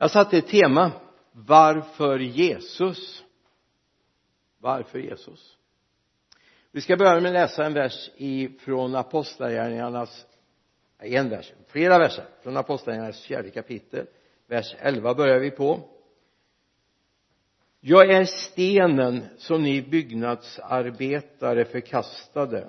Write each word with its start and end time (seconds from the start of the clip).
jag 0.00 0.10
satte 0.10 0.38
ett 0.38 0.48
tema. 0.48 0.92
Varför 1.32 2.18
Jesus? 2.18 3.24
Varför 4.58 4.98
Jesus? 4.98 5.56
Vi 6.72 6.80
ska 6.80 6.96
börja 6.96 7.20
med 7.20 7.26
att 7.26 7.32
läsa 7.32 7.64
en 7.64 7.74
vers 7.74 8.10
ifrån 8.16 8.94
apostlagärningarnas 8.94 10.26
en 10.98 11.28
vers, 11.28 11.52
flera 11.66 11.98
verser 11.98 12.24
från 12.42 12.56
apostlagärningarnas 12.56 13.22
fjärde 13.22 13.50
kapitel 13.50 14.06
vers 14.46 14.74
11 14.78 15.14
börjar 15.14 15.38
vi 15.38 15.50
på. 15.50 15.80
Jag 17.80 18.10
är 18.10 18.24
stenen 18.24 19.24
som 19.36 19.62
ni 19.62 19.82
byggnadsarbetare 19.82 21.64
förkastade 21.64 22.68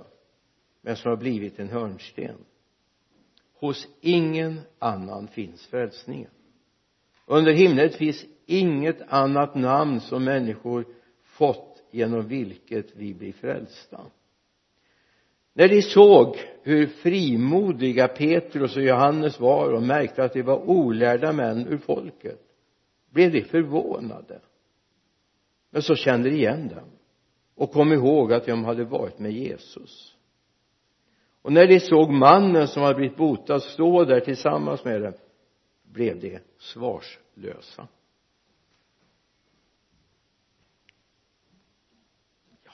men 0.82 0.96
som 0.96 1.10
har 1.10 1.18
blivit 1.18 1.60
en 1.60 1.70
hörnsten. 1.70 2.46
Hos 3.54 3.88
ingen 4.02 4.62
annan 4.80 5.28
finns 5.28 5.68
frälsningen 5.68 6.32
under 7.26 7.54
himlen 7.54 7.90
finns 7.90 8.26
inget 8.46 9.02
annat 9.08 9.56
namn 9.56 10.00
som 10.00 10.24
människor 10.24 10.86
fått 11.24 11.84
genom 11.92 12.28
vilket 12.28 12.96
vi 12.96 13.14
blir 13.14 13.34
frälsta. 13.34 14.02
När 15.54 15.68
de 15.68 15.82
såg 15.82 16.38
hur 16.64 16.88
frimodiga 16.88 18.08
Petrus 18.08 18.76
och 18.78 18.84
Johannes 18.84 19.40
var 19.40 19.74
och 19.74 19.84
märkte 19.84 20.24
att 20.24 20.34
de 20.34 20.42
var 20.42 20.70
olärda 20.70 21.32
män 21.32 21.68
ur 21.68 21.78
folket 21.78 22.40
blev 23.10 23.32
de 23.32 23.42
förvånade. 23.42 24.40
Men 25.70 25.82
så 25.82 25.96
kände 25.96 26.30
de 26.30 26.36
igen 26.36 26.68
dem 26.68 26.90
och 27.56 27.72
kom 27.72 27.94
ihåg 27.94 28.34
att 28.34 28.46
de 28.46 28.66
hade 28.66 28.84
varit 28.84 29.20
med 29.20 29.32
Jesus. 29.32 30.16
Och 31.42 31.54
när 31.54 31.68
de 31.68 31.80
såg 31.80 32.10
mannen 32.10 32.68
som 32.68 32.84
hade 32.84 32.96
blivit 32.96 33.18
botad 33.18 33.64
stå 33.64 34.04
där 34.06 34.20
tillsammans 34.20 34.86
med 34.86 35.02
dem 35.02 35.14
blev 35.92 36.20
de 36.20 36.40
svarslösa. 36.58 37.88
Ja, 42.64 42.72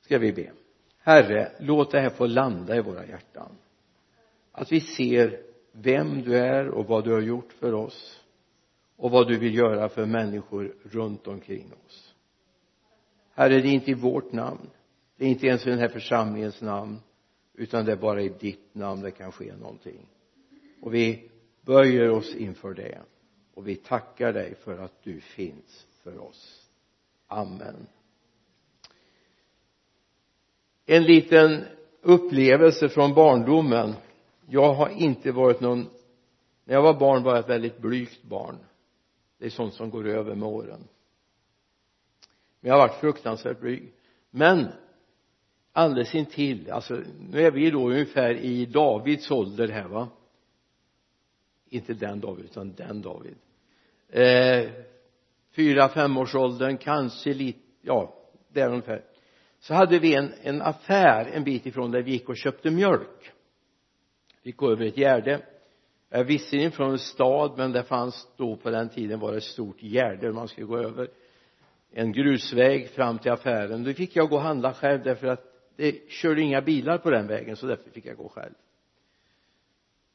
ska 0.00 0.18
vi 0.18 0.32
be? 0.32 0.52
Herre 0.98 1.52
låt 1.60 1.90
det 1.90 2.00
här 2.00 2.10
få 2.10 2.26
landa 2.26 2.76
i 2.76 2.80
våra 2.80 3.06
hjärtan. 3.06 3.56
Att 4.52 4.72
vi 4.72 4.80
ser 4.80 5.42
vem 5.72 6.22
du 6.22 6.38
är 6.38 6.68
och 6.68 6.86
vad 6.86 7.04
du 7.04 7.12
har 7.12 7.20
gjort 7.20 7.52
för 7.52 7.72
oss 7.72 8.20
och 8.96 9.10
vad 9.10 9.28
du 9.28 9.38
vill 9.38 9.54
göra 9.54 9.88
för 9.88 10.06
människor 10.06 10.76
runt 10.82 11.26
omkring 11.26 11.72
oss. 11.86 12.14
Herre 13.34 13.60
det 13.60 13.68
är 13.68 13.72
inte 13.72 13.90
i 13.90 13.94
vårt 13.94 14.32
namn. 14.32 14.70
Det 15.16 15.24
är 15.24 15.28
inte 15.28 15.46
ens 15.46 15.66
i 15.66 15.70
den 15.70 15.78
här 15.78 15.88
församlingens 15.88 16.60
namn 16.60 17.00
utan 17.54 17.84
det 17.84 17.92
är 17.92 17.96
bara 17.96 18.22
i 18.22 18.28
ditt 18.28 18.74
namn 18.74 19.02
det 19.02 19.10
kan 19.10 19.32
ske 19.32 19.56
någonting. 19.56 20.06
Och 20.80 20.94
vi 20.94 21.30
böjer 21.62 22.10
oss 22.10 22.34
inför 22.34 22.74
det. 22.74 23.00
Och 23.54 23.68
vi 23.68 23.76
tackar 23.76 24.32
dig 24.32 24.54
för 24.54 24.78
att 24.78 25.02
du 25.02 25.20
finns 25.20 25.86
för 26.02 26.18
oss. 26.18 26.68
Amen. 27.26 27.86
En 30.86 31.02
liten 31.02 31.64
upplevelse 32.00 32.88
från 32.88 33.14
barndomen. 33.14 33.94
Jag 34.48 34.74
har 34.74 34.88
inte 34.88 35.32
varit 35.32 35.60
någon 35.60 35.86
när 36.64 36.74
jag 36.74 36.82
var 36.82 36.98
barn 36.98 37.22
var 37.22 37.32
jag 37.32 37.40
ett 37.40 37.50
väldigt 37.50 37.78
blygt 37.78 38.22
barn. 38.22 38.58
Det 39.38 39.46
är 39.46 39.50
sånt 39.50 39.74
som 39.74 39.90
går 39.90 40.08
över 40.08 40.34
med 40.34 40.48
åren. 40.48 40.88
Men 42.60 42.68
jag 42.68 42.74
har 42.74 42.88
varit 42.88 43.00
fruktansvärt 43.00 43.60
blyg. 43.60 43.92
Men 44.30 44.68
alldeles 45.72 46.14
intill 46.14 46.70
alltså 46.70 47.00
nu 47.20 47.40
är 47.40 47.50
vi 47.50 47.70
då 47.70 47.90
ungefär 47.90 48.34
i 48.34 48.66
Davids 48.66 49.30
ålder 49.30 49.68
här 49.68 49.88
va? 49.88 50.08
Inte 51.74 51.94
den 51.94 52.20
David 52.20 52.44
utan 52.44 52.74
den 52.74 53.02
David. 53.02 53.34
Eh, 54.08 54.70
fyra 55.56 55.88
femårsåldern 55.88 56.76
kanske 56.76 57.34
lite 57.34 57.58
ja 57.82 58.14
där 58.48 58.68
ungefär. 58.68 59.04
Så 59.58 59.74
hade 59.74 59.98
vi 59.98 60.14
en, 60.14 60.32
en 60.42 60.62
affär 60.62 61.30
en 61.32 61.44
bit 61.44 61.66
ifrån 61.66 61.90
där 61.90 62.02
vi 62.02 62.10
gick 62.10 62.28
och 62.28 62.36
köpte 62.36 62.70
mjölk. 62.70 63.32
Vi 64.42 64.50
gick 64.50 64.62
över 64.62 64.84
ett 64.84 64.96
gärde. 64.96 65.40
Jag 66.08 66.20
är 66.20 66.24
visserligen 66.24 66.72
från 66.72 66.90
en 66.90 66.98
stad 66.98 67.54
men 67.56 67.72
det 67.72 67.82
fanns 67.82 68.28
då 68.36 68.56
på 68.56 68.70
den 68.70 68.88
tiden 68.88 69.20
var 69.20 69.30
det 69.32 69.38
ett 69.38 69.44
stort 69.44 69.82
gärde 69.82 70.32
man 70.32 70.48
skulle 70.48 70.66
gå 70.66 70.78
över. 70.78 71.08
En 71.92 72.12
grusväg 72.12 72.88
fram 72.88 73.18
till 73.18 73.32
affären. 73.32 73.84
Då 73.84 73.92
fick 73.92 74.16
jag 74.16 74.28
gå 74.28 74.36
och 74.36 74.42
handla 74.42 74.74
själv 74.74 75.02
därför 75.02 75.26
att 75.26 75.44
det 75.76 76.10
körde 76.10 76.42
inga 76.42 76.60
bilar 76.60 76.98
på 76.98 77.10
den 77.10 77.26
vägen 77.26 77.56
så 77.56 77.66
därför 77.66 77.90
fick 77.90 78.06
jag 78.06 78.16
gå 78.16 78.28
själv 78.28 78.54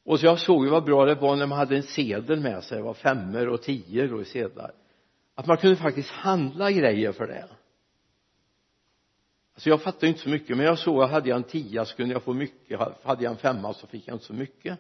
och 0.08 0.20
så 0.20 0.26
jag 0.26 0.40
såg 0.40 0.66
ju 0.66 0.72
vad 0.72 0.84
bra 0.84 1.06
det 1.06 1.16
var 1.16 1.36
när 1.36 1.48
man 1.48 1.58
hade 1.58 1.76
en 1.76 1.84
sedel 1.84 2.40
med 2.40 2.64
sig 2.64 2.78
det 2.78 2.84
var 2.84 2.94
femmer 2.94 3.48
och 3.48 3.62
tior 3.62 4.22
i 4.22 4.26
sedlar. 4.26 4.72
Att 5.36 5.48
man 5.48 5.58
kunde 5.58 5.76
faktiskt 5.76 6.10
handla 6.10 6.72
grejer 6.72 7.12
för 7.12 7.28
det. 7.28 7.48
Alltså 9.54 9.70
jag 9.70 9.82
fattade 9.82 10.08
inte 10.08 10.20
så 10.20 10.30
mycket 10.30 10.58
men 10.58 10.66
jag 10.66 10.80
såg 10.80 11.04
att 11.04 11.12
hade 11.12 11.30
jag 11.30 11.36
en 11.36 11.44
tia 11.44 11.86
så 11.86 11.96
kunde 11.96 12.14
jag 12.14 12.24
få 12.24 12.34
mycket. 12.34 12.80
Hade 13.04 13.24
jag 13.24 13.32
en 13.32 13.38
femma 13.38 13.74
så 13.74 13.88
fick 13.88 14.08
jag 14.08 14.16
inte 14.16 14.26
så 14.26 14.34
mycket. 14.34 14.80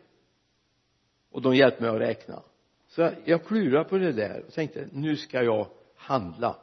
Och 1.31 1.41
de 1.41 1.55
hjälpte 1.55 1.81
mig 1.83 1.91
att 1.91 2.01
räkna. 2.01 2.41
Så 2.87 3.11
jag 3.25 3.45
klurade 3.45 3.89
på 3.89 3.97
det 3.97 4.11
där 4.11 4.43
och 4.47 4.53
tänkte 4.53 4.87
nu 4.91 5.15
ska 5.15 5.43
jag 5.43 5.67
handla. 5.95 6.55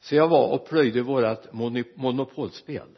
Så 0.00 0.14
jag 0.14 0.28
var 0.28 0.48
och 0.48 0.68
plöjde 0.68 1.02
vårat 1.02 1.52
monopolspel. 1.94 2.88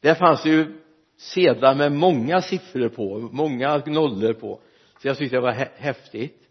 Där 0.00 0.14
fanns 0.14 0.42
det 0.42 0.48
ju 0.48 0.80
sedlar 1.18 1.74
med 1.74 1.92
många 1.92 2.42
siffror 2.42 2.88
på 2.88 3.18
många 3.32 3.82
nollor 3.86 4.32
på. 4.32 4.60
Så 5.02 5.08
jag 5.08 5.18
tyckte 5.18 5.36
det 5.36 5.40
var 5.40 5.52
häftigt. 5.76 6.48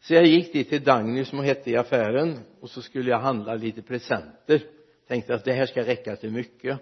Så 0.00 0.14
jag 0.14 0.26
gick 0.26 0.52
dit 0.52 0.68
till 0.68 0.84
Dagny 0.84 1.24
som 1.24 1.38
hette 1.38 1.70
i 1.70 1.76
affären 1.76 2.38
och 2.60 2.70
så 2.70 2.82
skulle 2.82 3.10
jag 3.10 3.18
handla 3.18 3.54
lite 3.54 3.82
presenter. 3.82 4.62
Tänkte 5.08 5.34
att 5.34 5.44
det 5.44 5.52
här 5.52 5.66
ska 5.66 5.82
räcka 5.82 6.16
till 6.16 6.30
mycket. 6.30 6.78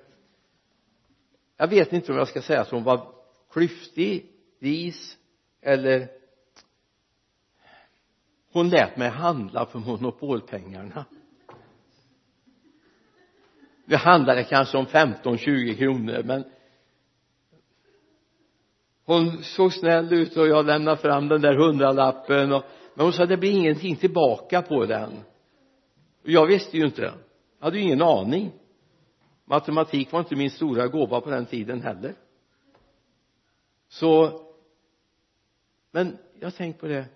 Jag 1.57 1.69
vet 1.69 1.93
inte 1.93 2.13
om 2.13 2.19
jag 2.19 2.29
ska 2.29 2.43
säga 2.43 2.61
att 2.61 2.71
hon 2.71 2.85
var 2.85 3.13
klyftig 3.53 4.27
vis 4.59 5.17
eller 5.61 6.09
hon 8.53 8.69
lät 8.69 8.97
mig 8.97 9.09
handla 9.09 9.67
för 9.67 9.79
monopolpengarna. 9.79 11.05
Det 13.85 13.97
handlade 13.97 14.45
kanske 14.45 14.79
om 14.79 14.87
15-20 14.87 15.77
kronor 15.77 16.23
men 16.25 16.45
hon 19.09 19.43
såg 19.43 19.73
snäll 19.73 20.13
ut 20.13 20.37
och 20.37 20.49
jag 20.49 20.67
lämnade 20.67 20.97
fram 20.97 21.29
den 21.29 21.41
där 21.41 21.57
hundralappen 21.57 22.53
och, 22.53 22.65
men 22.95 23.07
hon 23.07 23.13
sa 23.13 23.27
det 23.27 23.37
blir 23.37 23.51
ingenting 23.51 23.97
tillbaka 23.97 24.63
på 24.63 24.87
den. 24.87 25.11
Och 26.23 26.31
jag 26.31 26.47
visste 26.47 26.77
ju 26.77 26.85
inte. 26.85 27.03
Det 27.03 27.13
jag 27.59 27.65
hade 27.65 27.79
ju 27.79 27.83
ingen 27.83 28.03
aning. 28.03 28.53
Matematik 29.45 30.13
var 30.13 30.21
inte 30.21 30.37
min 30.37 30.51
stora 30.51 30.89
gåva 30.89 31.21
på 31.21 31.31
den 31.31 31.47
tiden 31.47 31.83
heller. 31.83 32.15
Så 33.89 34.41
men 35.91 36.19
jag 36.41 36.55
tänkte 36.55 36.81
på 36.81 36.87
det. 36.87 37.07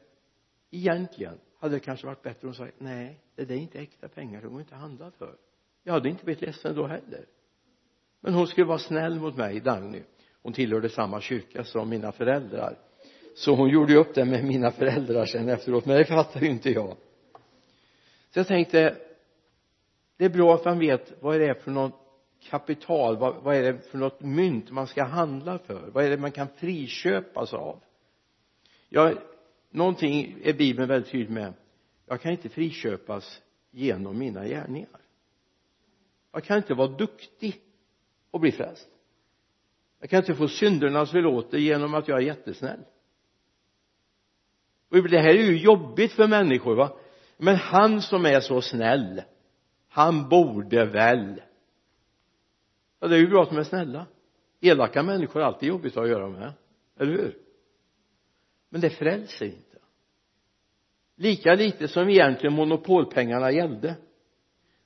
Egentligen 0.70 1.38
hade 1.60 1.76
det 1.76 1.80
kanske 1.80 2.06
varit 2.06 2.22
bättre 2.22 2.48
om 2.48 2.54
hon 2.58 2.66
sa 2.66 2.72
nej 2.78 3.20
det 3.36 3.44
där 3.44 3.54
är 3.54 3.58
inte 3.58 3.78
äkta 3.78 4.08
pengar 4.08 4.42
det 4.42 4.48
går 4.48 4.60
inte 4.60 4.74
att 4.74 4.80
handla 4.80 5.10
för. 5.10 5.36
Jag 5.82 5.92
hade 5.92 6.08
inte 6.08 6.24
blivit 6.24 6.42
ledsen 6.42 6.74
då 6.74 6.86
heller. 6.86 7.26
Men 8.20 8.34
hon 8.34 8.46
skulle 8.46 8.66
vara 8.66 8.78
snäll 8.78 9.20
mot 9.20 9.36
mig 9.36 9.60
Dagny 9.60 10.02
hon 10.42 10.52
tillhörde 10.52 10.88
samma 10.88 11.20
kyrka 11.20 11.64
som 11.64 11.88
mina 11.88 12.12
föräldrar. 12.12 12.78
Så 13.34 13.54
hon 13.54 13.68
gjorde 13.68 13.92
ju 13.92 13.98
upp 13.98 14.14
det 14.14 14.24
med 14.24 14.44
mina 14.44 14.70
föräldrar 14.70 15.26
sen 15.26 15.48
efteråt 15.48 15.86
men 15.86 15.96
det 15.96 16.04
fattade 16.04 16.44
ju 16.44 16.50
inte 16.50 16.70
jag. 16.70 16.96
Så 18.30 18.38
jag 18.38 18.46
tänkte 18.46 18.96
det 20.16 20.24
är 20.24 20.28
bra 20.28 20.54
att 20.54 20.64
man 20.64 20.78
vet 20.78 21.12
vad 21.20 21.40
det 21.40 21.46
är 21.46 21.54
för 21.54 21.70
något 21.70 21.98
kapital 22.50 23.16
vad, 23.16 23.42
vad 23.42 23.56
är 23.56 23.62
det 23.62 23.78
för 23.78 23.98
något 23.98 24.20
mynt 24.20 24.70
man 24.70 24.86
ska 24.86 25.04
handla 25.04 25.58
för? 25.58 25.90
Vad 25.92 26.04
är 26.04 26.10
det 26.10 26.16
man 26.16 26.32
kan 26.32 26.48
friköpas 26.48 27.54
av? 27.54 27.80
Ja 28.88 29.12
någonting 29.70 30.38
är 30.42 30.52
bibeln 30.52 30.88
väldigt 30.88 31.12
tydlig 31.12 31.30
med. 31.30 31.54
Jag 32.06 32.20
kan 32.20 32.32
inte 32.32 32.48
friköpas 32.48 33.42
genom 33.70 34.18
mina 34.18 34.46
gärningar. 34.46 35.00
Jag 36.32 36.44
kan 36.44 36.56
inte 36.56 36.74
vara 36.74 36.88
duktig 36.88 37.60
och 38.30 38.40
bli 38.40 38.52
frälst 38.52 38.88
jag 40.02 40.10
kan 40.10 40.18
inte 40.18 40.34
få 40.34 40.48
syndernas 40.48 41.10
förlåtelse 41.10 41.58
genom 41.58 41.94
att 41.94 42.08
jag 42.08 42.18
är 42.18 42.26
jättesnäll. 42.26 42.80
Och 44.90 45.08
det 45.08 45.18
här 45.18 45.28
är 45.28 45.42
ju 45.42 45.58
jobbigt 45.58 46.12
för 46.12 46.28
människor 46.28 46.76
va? 46.76 46.98
Men 47.36 47.56
han 47.56 48.02
som 48.02 48.26
är 48.26 48.40
så 48.40 48.60
snäll 48.60 49.22
han 49.88 50.28
borde 50.28 50.84
väl. 50.84 51.42
Ja 53.00 53.08
det 53.08 53.16
är 53.16 53.18
ju 53.18 53.28
bra 53.28 53.42
att 53.42 53.48
de 53.48 53.58
är 53.58 53.64
snälla. 53.64 54.06
Elaka 54.60 55.02
människor 55.02 55.40
är 55.40 55.44
alltid 55.44 55.68
jobbigt 55.68 55.96
att 55.96 56.08
göra 56.08 56.28
med 56.28 56.52
eller 56.98 57.12
hur? 57.12 57.38
Men 58.68 58.80
det 58.80 58.90
frälser 58.90 59.46
inte. 59.46 59.78
Lika 61.16 61.54
lite 61.54 61.88
som 61.88 62.08
egentligen 62.08 62.56
monopolpengarna 62.56 63.50
gällde 63.50 63.94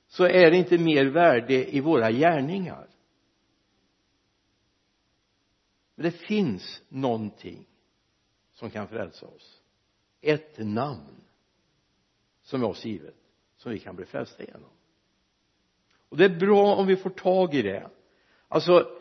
så 0.07 0.23
är 0.23 0.51
det 0.51 0.57
inte 0.57 0.77
mer 0.77 1.05
värde 1.05 1.75
i 1.75 1.79
våra 1.81 2.11
gärningar. 2.11 2.86
Men 5.97 6.03
det 6.03 6.11
finns 6.11 6.81
någonting 6.89 7.67
som 8.53 8.69
kan 8.69 8.87
frälsa 8.87 9.25
oss. 9.25 9.61
Ett 10.21 10.57
namn 10.57 11.21
som 12.41 12.63
är 12.63 12.67
oss 12.67 12.85
givet 12.85 13.15
som 13.57 13.71
vi 13.71 13.79
kan 13.79 13.95
bli 13.95 14.05
frälsta 14.05 14.43
genom. 14.43 14.69
Och 16.09 16.17
det 16.17 16.25
är 16.25 16.39
bra 16.39 16.75
om 16.75 16.87
vi 16.87 16.95
får 16.95 17.09
tag 17.09 17.53
i 17.53 17.61
det. 17.61 17.89
Alltså 18.47 18.99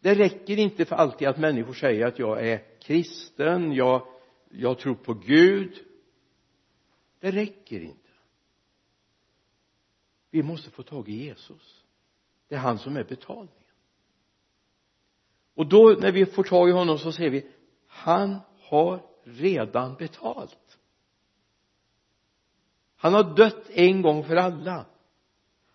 det 0.00 0.14
räcker 0.14 0.58
inte 0.58 0.84
för 0.84 0.96
alltid 0.96 1.28
att 1.28 1.38
människor 1.38 1.74
säger 1.74 2.06
att 2.06 2.18
jag 2.18 2.46
är 2.46 2.80
kristen 2.80 3.72
jag, 3.72 4.06
jag 4.50 4.78
tror 4.78 4.94
på 4.94 5.14
Gud. 5.14 5.84
Det 7.20 7.30
räcker 7.30 7.80
inte. 7.80 8.10
Vi 10.30 10.42
måste 10.42 10.70
få 10.70 10.82
tag 10.82 11.08
i 11.08 11.24
Jesus. 11.24 11.84
Det 12.48 12.54
är 12.54 12.58
han 12.58 12.78
som 12.78 12.96
är 12.96 13.04
betalningen 13.04 13.57
och 15.58 15.66
då 15.66 15.96
när 16.00 16.12
vi 16.12 16.26
får 16.26 16.44
tag 16.44 16.68
i 16.68 16.72
honom 16.72 16.98
så 16.98 17.12
säger 17.12 17.30
vi 17.30 17.46
han 17.86 18.38
har 18.60 19.02
redan 19.24 19.94
betalt. 19.94 20.78
Han 22.96 23.14
har 23.14 23.36
dött 23.36 23.70
en 23.70 24.02
gång 24.02 24.24
för 24.24 24.36
alla. 24.36 24.86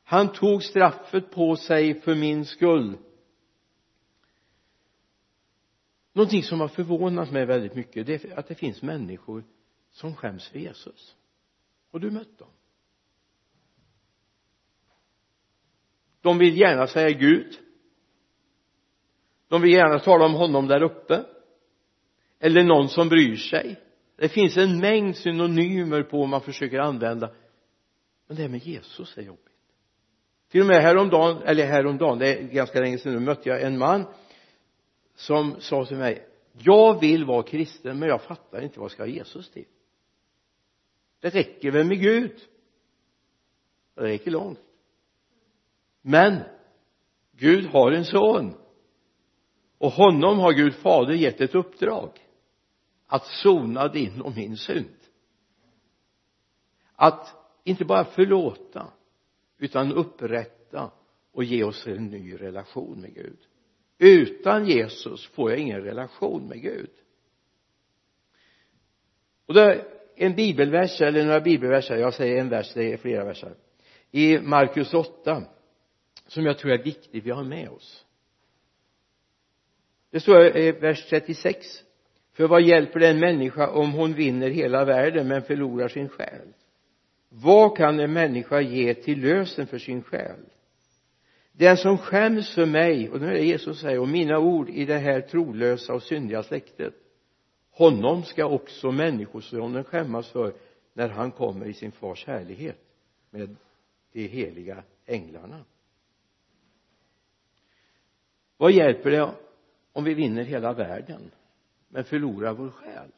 Han 0.04 0.34
tog 0.34 0.64
straffet 0.64 1.32
på 1.32 1.56
sig 1.56 2.02
för 2.02 2.16
min 2.16 2.46
skull. 2.46 2.98
Någonting 6.14 6.44
som 6.44 6.60
har 6.60 6.68
förvånat 6.68 7.32
mig 7.32 7.46
väldigt 7.46 7.76
mycket 7.76 8.06
det 8.06 8.26
är 8.26 8.40
att 8.40 8.48
det 8.48 8.56
finns 8.56 8.82
människor 8.82 9.44
som 9.92 10.16
skäms 10.16 10.48
för 10.48 10.60
Jesus. 10.60 11.16
Har 11.92 12.00
du 12.00 12.12
mött 12.12 12.38
dem? 12.38 12.50
De 16.22 16.38
vill 16.38 16.58
gärna 16.58 16.88
säga 16.88 17.10
Gud 17.10 17.63
de 19.54 19.62
vill 19.62 19.72
gärna 19.72 20.00
tala 20.00 20.26
om 20.26 20.34
honom 20.34 20.68
där 20.68 20.84
uppe. 20.84 21.24
Eller 22.40 22.64
någon 22.64 22.90
som 22.90 23.10
bryr 23.10 23.36
sig. 23.36 23.80
Det 24.16 24.30
finns 24.30 24.58
en 24.58 24.80
mängd 24.80 25.16
synonymer 25.18 26.04
på 26.04 26.18
vad 26.18 26.30
man 26.30 26.42
försöker 26.42 26.80
använda. 26.80 27.32
Men 28.28 28.38
det 28.38 28.42
här 28.42 28.50
med 28.50 28.60
Jesus 28.60 29.18
är 29.18 29.22
jobbigt. 29.22 29.54
Till 30.52 30.62
och 30.62 30.68
med 30.68 30.82
häromdagen 30.82 31.42
eller 31.44 31.66
häromdagen 31.66 32.20
det 32.20 32.28
är 32.28 32.44
ganska 32.44 32.80
länge 32.80 32.98
sedan 32.98 33.14
nu 33.14 33.20
mötte 33.20 33.50
jag 33.50 33.62
en 33.62 33.78
man 33.78 34.06
som 35.16 35.56
sa 35.60 35.86
till 35.86 35.98
mig 35.98 36.28
jag 36.58 37.00
vill 37.00 37.26
vara 37.26 37.44
kristen 37.44 38.00
men 38.00 38.10
jag 38.10 38.22
fattar 38.22 38.62
inte 38.62 38.80
vad 38.80 38.86
jag 38.86 38.92
ska 38.92 39.04
ha 39.04 39.08
Jesus 39.08 39.52
till? 39.52 39.66
Det 41.20 41.30
räcker 41.30 41.72
väl 41.72 41.86
med 41.86 42.00
Gud? 42.00 42.40
Det 43.96 44.02
räcker 44.02 44.32
långt. 44.32 44.60
Men 46.02 46.40
Gud 47.32 47.66
har 47.66 47.92
en 47.92 48.06
son 48.06 48.63
och 49.84 49.92
honom 49.92 50.40
har 50.40 50.54
Gud 50.54 50.76
fader 50.76 51.14
gett 51.14 51.42
ett 51.42 51.56
uppdrag. 51.56 52.10
Att 53.08 53.26
sona 53.26 53.88
din 53.88 54.22
och 54.22 54.36
min 54.36 54.58
synd. 54.58 54.96
Att 56.96 57.36
inte 57.64 57.86
bara 57.86 58.06
förlåta 58.06 58.88
utan 59.58 59.94
upprätta 59.94 60.92
och 61.32 61.44
ge 61.44 61.64
oss 61.64 61.88
en 61.88 62.08
ny 62.08 62.34
relation 62.34 63.02
med 63.02 63.14
Gud. 63.14 63.38
Utan 63.98 64.68
Jesus 64.68 65.28
får 65.28 65.52
jag 65.52 65.60
ingen 65.60 65.82
relation 65.82 66.48
med 66.48 66.62
Gud. 66.62 66.92
Och 69.46 69.54
det 69.54 69.62
är 69.62 69.86
en 70.16 70.36
bibelvers 70.36 71.02
eller 71.02 71.26
några 71.26 71.42
bibelverser 71.42 71.98
jag 71.98 72.14
säger 72.14 72.42
en 72.42 72.50
vers 72.50 72.74
det 72.74 72.94
är 72.94 72.98
flera 72.98 73.26
verser 73.26 73.56
i 74.12 74.40
Markus 74.40 74.94
8 74.94 75.44
som 76.28 76.46
jag 76.46 76.58
tror 76.58 76.72
är 76.72 76.84
viktig 76.84 77.24
vi 77.24 77.32
har 77.32 77.44
med 77.44 77.70
oss 77.70 78.06
det 80.14 80.20
står 80.20 80.58
i 80.58 80.72
vers 80.72 81.06
36 81.10 81.84
för 82.34 82.48
vad 82.48 82.62
hjälper 82.62 83.00
det 83.00 83.08
en 83.08 83.20
människa 83.20 83.70
om 83.70 83.92
hon 83.92 84.14
vinner 84.14 84.50
hela 84.50 84.86
världen 84.86 85.28
men 85.28 85.42
förlorar 85.42 85.88
sin 85.88 86.10
själ? 86.10 86.54
Vad 87.30 87.78
kan 87.78 88.00
en 88.00 88.14
människa 88.14 88.62
ge 88.62 88.94
till 88.94 89.22
lösen 89.22 89.68
för 89.68 89.78
sin 89.78 90.04
själ? 90.04 90.40
Den 91.52 91.78
som 91.78 91.98
skäms 91.98 92.56
för 92.56 92.66
mig 92.66 93.10
och 93.10 93.22
nu 93.22 93.28
är 93.28 93.34
det 93.34 93.46
Jesus 93.46 93.80
säger 93.80 94.00
och 94.00 94.08
mina 94.08 94.40
ord 94.40 94.70
i 94.70 94.86
det 94.86 94.98
här 94.98 95.22
trolösa 95.22 95.94
och 95.94 96.04
syndiga 96.04 96.44
släktet 96.44 96.94
honom 97.72 98.24
ska 98.24 98.46
också 98.46 98.92
människosonen 98.92 99.84
skämmas 99.84 100.30
för 100.30 100.54
när 100.94 101.10
han 101.10 101.32
kommer 101.32 101.66
i 101.66 101.74
sin 101.74 101.92
fars 101.92 102.26
härlighet 102.28 102.80
med 103.30 103.56
de 104.12 104.28
heliga 104.28 104.84
änglarna. 105.06 105.66
Vad 108.58 108.72
hjälper 108.72 109.12
det 109.12 109.30
om 109.94 110.04
vi 110.04 110.14
vinner 110.14 110.44
hela 110.44 110.74
världen 110.74 111.32
men 111.90 112.04
förlorar 112.04 112.54
vår 112.54 112.70
själ. 112.70 113.12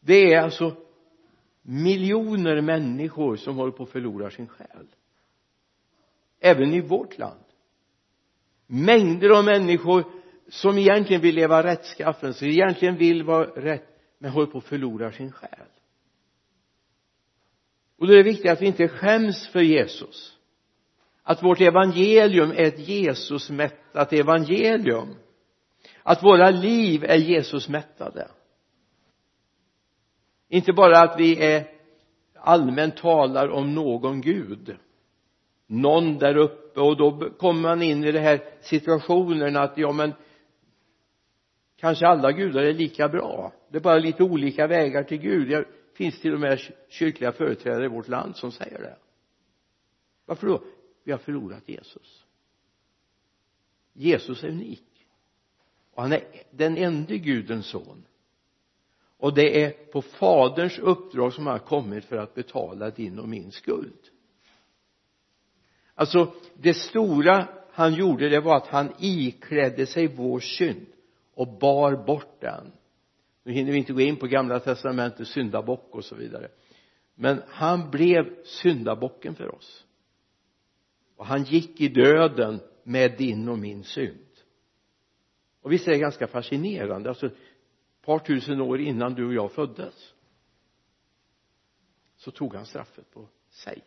Det 0.00 0.34
är 0.34 0.40
alltså 0.40 0.76
miljoner 1.62 2.60
människor 2.60 3.36
som 3.36 3.56
håller 3.56 3.72
på 3.72 3.82
att 3.82 3.90
förlora 3.90 4.30
sin 4.30 4.48
själ. 4.48 4.86
Även 6.40 6.74
i 6.74 6.80
vårt 6.80 7.18
land. 7.18 7.44
Mängder 8.66 9.30
av 9.30 9.44
människor 9.44 10.04
som 10.48 10.78
egentligen 10.78 11.22
vill 11.22 11.34
leva 11.34 11.62
rättskaffen 11.62 12.34
som 12.34 12.48
egentligen 12.48 12.96
vill 12.96 13.22
vara 13.22 13.44
rätt 13.44 14.00
men 14.18 14.30
håller 14.30 14.46
på 14.46 14.58
att 14.58 14.64
förlora 14.64 15.12
sin 15.12 15.32
själ. 15.32 15.66
Och 17.96 18.06
då 18.06 18.12
är 18.12 18.16
det 18.16 18.22
viktigt 18.22 18.50
att 18.50 18.62
vi 18.62 18.66
inte 18.66 18.88
skäms 18.88 19.48
för 19.48 19.60
Jesus 19.60 20.39
att 21.30 21.42
vårt 21.42 21.60
evangelium 21.60 22.50
är 22.50 22.64
ett 22.64 22.88
Jesusmättat 22.88 24.12
evangelium. 24.12 25.14
Att 26.02 26.22
våra 26.22 26.50
liv 26.50 27.04
är 27.04 27.16
Jesusmättade. 27.16 28.28
Inte 30.48 30.72
bara 30.72 30.98
att 30.98 31.20
vi 31.20 31.44
är 31.44 31.64
allmänt 32.34 32.96
talar 32.96 33.48
om 33.48 33.74
någon 33.74 34.20
Gud. 34.20 34.76
Någon 35.66 36.18
där 36.18 36.36
uppe 36.36 36.80
och 36.80 36.96
då 36.96 37.30
kommer 37.30 37.60
man 37.60 37.82
in 37.82 38.04
i 38.04 38.12
den 38.12 38.22
här 38.22 38.40
situationen 38.60 39.56
att 39.56 39.78
ja 39.78 39.92
men 39.92 40.12
kanske 41.76 42.06
alla 42.06 42.32
gudar 42.32 42.62
är 42.62 42.74
lika 42.74 43.08
bra. 43.08 43.52
Det 43.68 43.78
är 43.78 43.82
bara 43.82 43.98
lite 43.98 44.22
olika 44.22 44.66
vägar 44.66 45.02
till 45.02 45.18
Gud. 45.18 45.48
Det 45.48 45.64
finns 45.94 46.20
till 46.20 46.34
och 46.34 46.40
med 46.40 46.60
kyrkliga 46.88 47.32
företrädare 47.32 47.84
i 47.84 47.88
vårt 47.88 48.08
land 48.08 48.36
som 48.36 48.52
säger 48.52 48.78
det. 48.78 48.96
Varför 50.26 50.46
då? 50.46 50.60
Vi 51.10 51.12
har 51.12 51.18
förlorat 51.18 51.68
Jesus. 51.68 52.24
Jesus 53.92 54.44
är 54.44 54.48
unik. 54.48 55.06
Och 55.94 56.02
han 56.02 56.12
är 56.12 56.22
den 56.50 56.76
enda 56.76 57.14
gudens 57.14 57.66
son. 57.66 58.06
Och 59.16 59.34
det 59.34 59.64
är 59.64 59.70
på 59.70 60.02
faderns 60.02 60.78
uppdrag 60.78 61.32
som 61.32 61.46
han 61.46 61.58
har 61.58 61.66
kommit 61.66 62.04
för 62.04 62.16
att 62.16 62.34
betala 62.34 62.90
din 62.90 63.18
och 63.18 63.28
min 63.28 63.52
skuld. 63.52 64.00
Alltså 65.94 66.34
det 66.54 66.74
stora 66.74 67.48
han 67.70 67.94
gjorde 67.94 68.28
det 68.28 68.40
var 68.40 68.56
att 68.56 68.66
han 68.66 68.92
iklädde 68.98 69.86
sig 69.86 70.06
vår 70.06 70.40
synd 70.40 70.86
och 71.34 71.58
bar 71.58 72.06
bort 72.06 72.40
den. 72.40 72.72
Nu 73.42 73.52
hinner 73.52 73.72
vi 73.72 73.78
inte 73.78 73.92
gå 73.92 74.00
in 74.00 74.16
på 74.16 74.26
gamla 74.26 74.60
testamentets 74.60 75.30
syndabock 75.30 75.94
och 75.94 76.04
så 76.04 76.14
vidare. 76.14 76.48
Men 77.14 77.42
han 77.48 77.90
blev 77.90 78.44
syndabocken 78.44 79.34
för 79.34 79.54
oss 79.54 79.84
och 81.20 81.26
han 81.26 81.44
gick 81.44 81.80
i 81.80 81.88
döden 81.88 82.60
med 82.82 83.18
din 83.18 83.48
och 83.48 83.58
min 83.58 83.84
synd. 83.84 84.26
Och 85.62 85.72
visst 85.72 85.88
är 85.88 85.92
det 85.92 85.98
ganska 85.98 86.26
fascinerande 86.26 87.08
alltså 87.08 87.26
ett 87.26 87.36
par 88.02 88.18
tusen 88.18 88.60
år 88.60 88.80
innan 88.80 89.14
du 89.14 89.26
och 89.26 89.34
jag 89.34 89.52
föddes 89.52 90.14
så 92.16 92.30
tog 92.30 92.54
han 92.54 92.66
straffet 92.66 93.10
på 93.10 93.28
sig. 93.50 93.84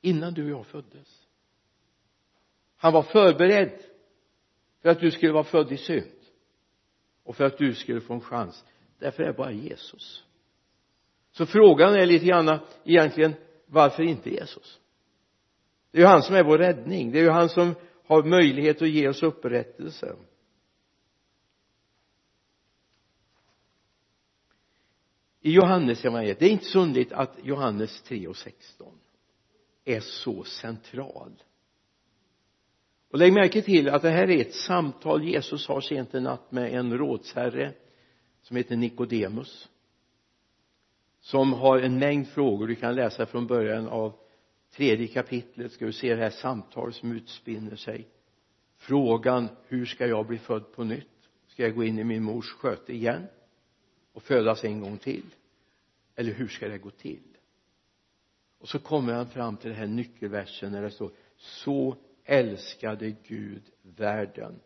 Innan 0.00 0.34
du 0.34 0.44
och 0.44 0.58
jag 0.60 0.66
föddes. 0.66 1.26
Han 2.76 2.92
var 2.92 3.02
förberedd 3.02 3.82
för 4.82 4.88
att 4.88 5.00
du 5.00 5.10
skulle 5.10 5.32
vara 5.32 5.44
född 5.44 5.72
i 5.72 5.76
synd 5.76 6.20
och 7.22 7.36
för 7.36 7.44
att 7.44 7.58
du 7.58 7.74
skulle 7.74 8.00
få 8.00 8.14
en 8.14 8.20
chans. 8.20 8.64
Därför 8.98 9.22
är 9.22 9.26
det 9.26 9.32
bara 9.32 9.52
Jesus. 9.52 10.24
Så 11.30 11.46
frågan 11.46 11.94
är 11.94 12.06
lite 12.06 12.26
grann 12.26 12.58
egentligen 12.84 13.34
varför 13.66 14.02
inte 14.02 14.30
Jesus? 14.30 14.80
Det 15.94 15.98
är 15.98 16.02
ju 16.02 16.08
han 16.08 16.22
som 16.22 16.34
är 16.34 16.44
vår 16.44 16.58
räddning. 16.58 17.10
Det 17.12 17.18
är 17.18 17.22
ju 17.22 17.30
han 17.30 17.48
som 17.48 17.74
har 18.06 18.22
möjlighet 18.22 18.82
att 18.82 18.88
ge 18.88 19.08
oss 19.08 19.22
upprättelse. 19.22 20.16
I 25.40 25.52
Johannes 25.52 26.04
evangeliet 26.04 26.38
det 26.38 26.46
är 26.46 26.50
inte 26.50 26.64
så 26.64 26.80
underligt 26.80 27.12
att 27.12 27.38
Johannes 27.42 28.02
3 28.02 28.26
och 28.26 28.36
16 28.36 28.98
är 29.84 30.00
så 30.00 30.44
central. 30.44 31.42
Och 33.10 33.18
lägg 33.18 33.32
märke 33.32 33.62
till 33.62 33.88
att 33.88 34.02
det 34.02 34.10
här 34.10 34.30
är 34.30 34.40
ett 34.40 34.54
samtal 34.54 35.24
Jesus 35.24 35.68
har 35.68 35.80
sent 35.80 36.14
en 36.14 36.22
natt 36.22 36.52
med 36.52 36.72
en 36.74 36.98
rådsherre 36.98 37.72
som 38.42 38.56
heter 38.56 38.76
Nikodemus 38.76 39.68
som 41.20 41.52
har 41.52 41.78
en 41.78 41.98
mängd 41.98 42.28
frågor 42.28 42.66
du 42.66 42.74
kan 42.74 42.94
läsa 42.94 43.26
från 43.26 43.46
början 43.46 43.88
av 43.88 44.23
tredje 44.76 45.08
kapitlet 45.08 45.72
ska 45.72 45.86
du 45.86 45.92
se 45.92 46.14
det 46.14 46.22
här 46.22 46.30
samtalet 46.30 46.94
som 46.94 47.12
utspinner 47.12 47.76
sig. 47.76 48.08
Frågan 48.76 49.48
hur 49.68 49.86
ska 49.86 50.06
jag 50.06 50.26
bli 50.26 50.38
född 50.38 50.72
på 50.72 50.84
nytt? 50.84 51.08
Ska 51.46 51.62
jag 51.62 51.74
gå 51.74 51.84
in 51.84 51.98
i 51.98 52.04
min 52.04 52.22
mors 52.22 52.50
sköte 52.52 52.92
igen 52.92 53.26
och 54.12 54.22
födas 54.22 54.64
en 54.64 54.80
gång 54.80 54.98
till? 54.98 55.24
Eller 56.14 56.32
hur 56.32 56.48
ska 56.48 56.68
det 56.68 56.78
gå 56.78 56.90
till? 56.90 57.22
Och 58.58 58.68
så 58.68 58.78
kommer 58.78 59.12
han 59.12 59.28
fram 59.28 59.56
till 59.56 59.70
den 59.70 59.78
här 59.78 59.86
nyckelversen 59.86 60.72
när 60.72 60.82
det 60.82 60.90
står 60.90 61.10
så 61.36 61.96
älskade 62.24 63.14
Gud 63.22 63.62
världen 63.82 64.60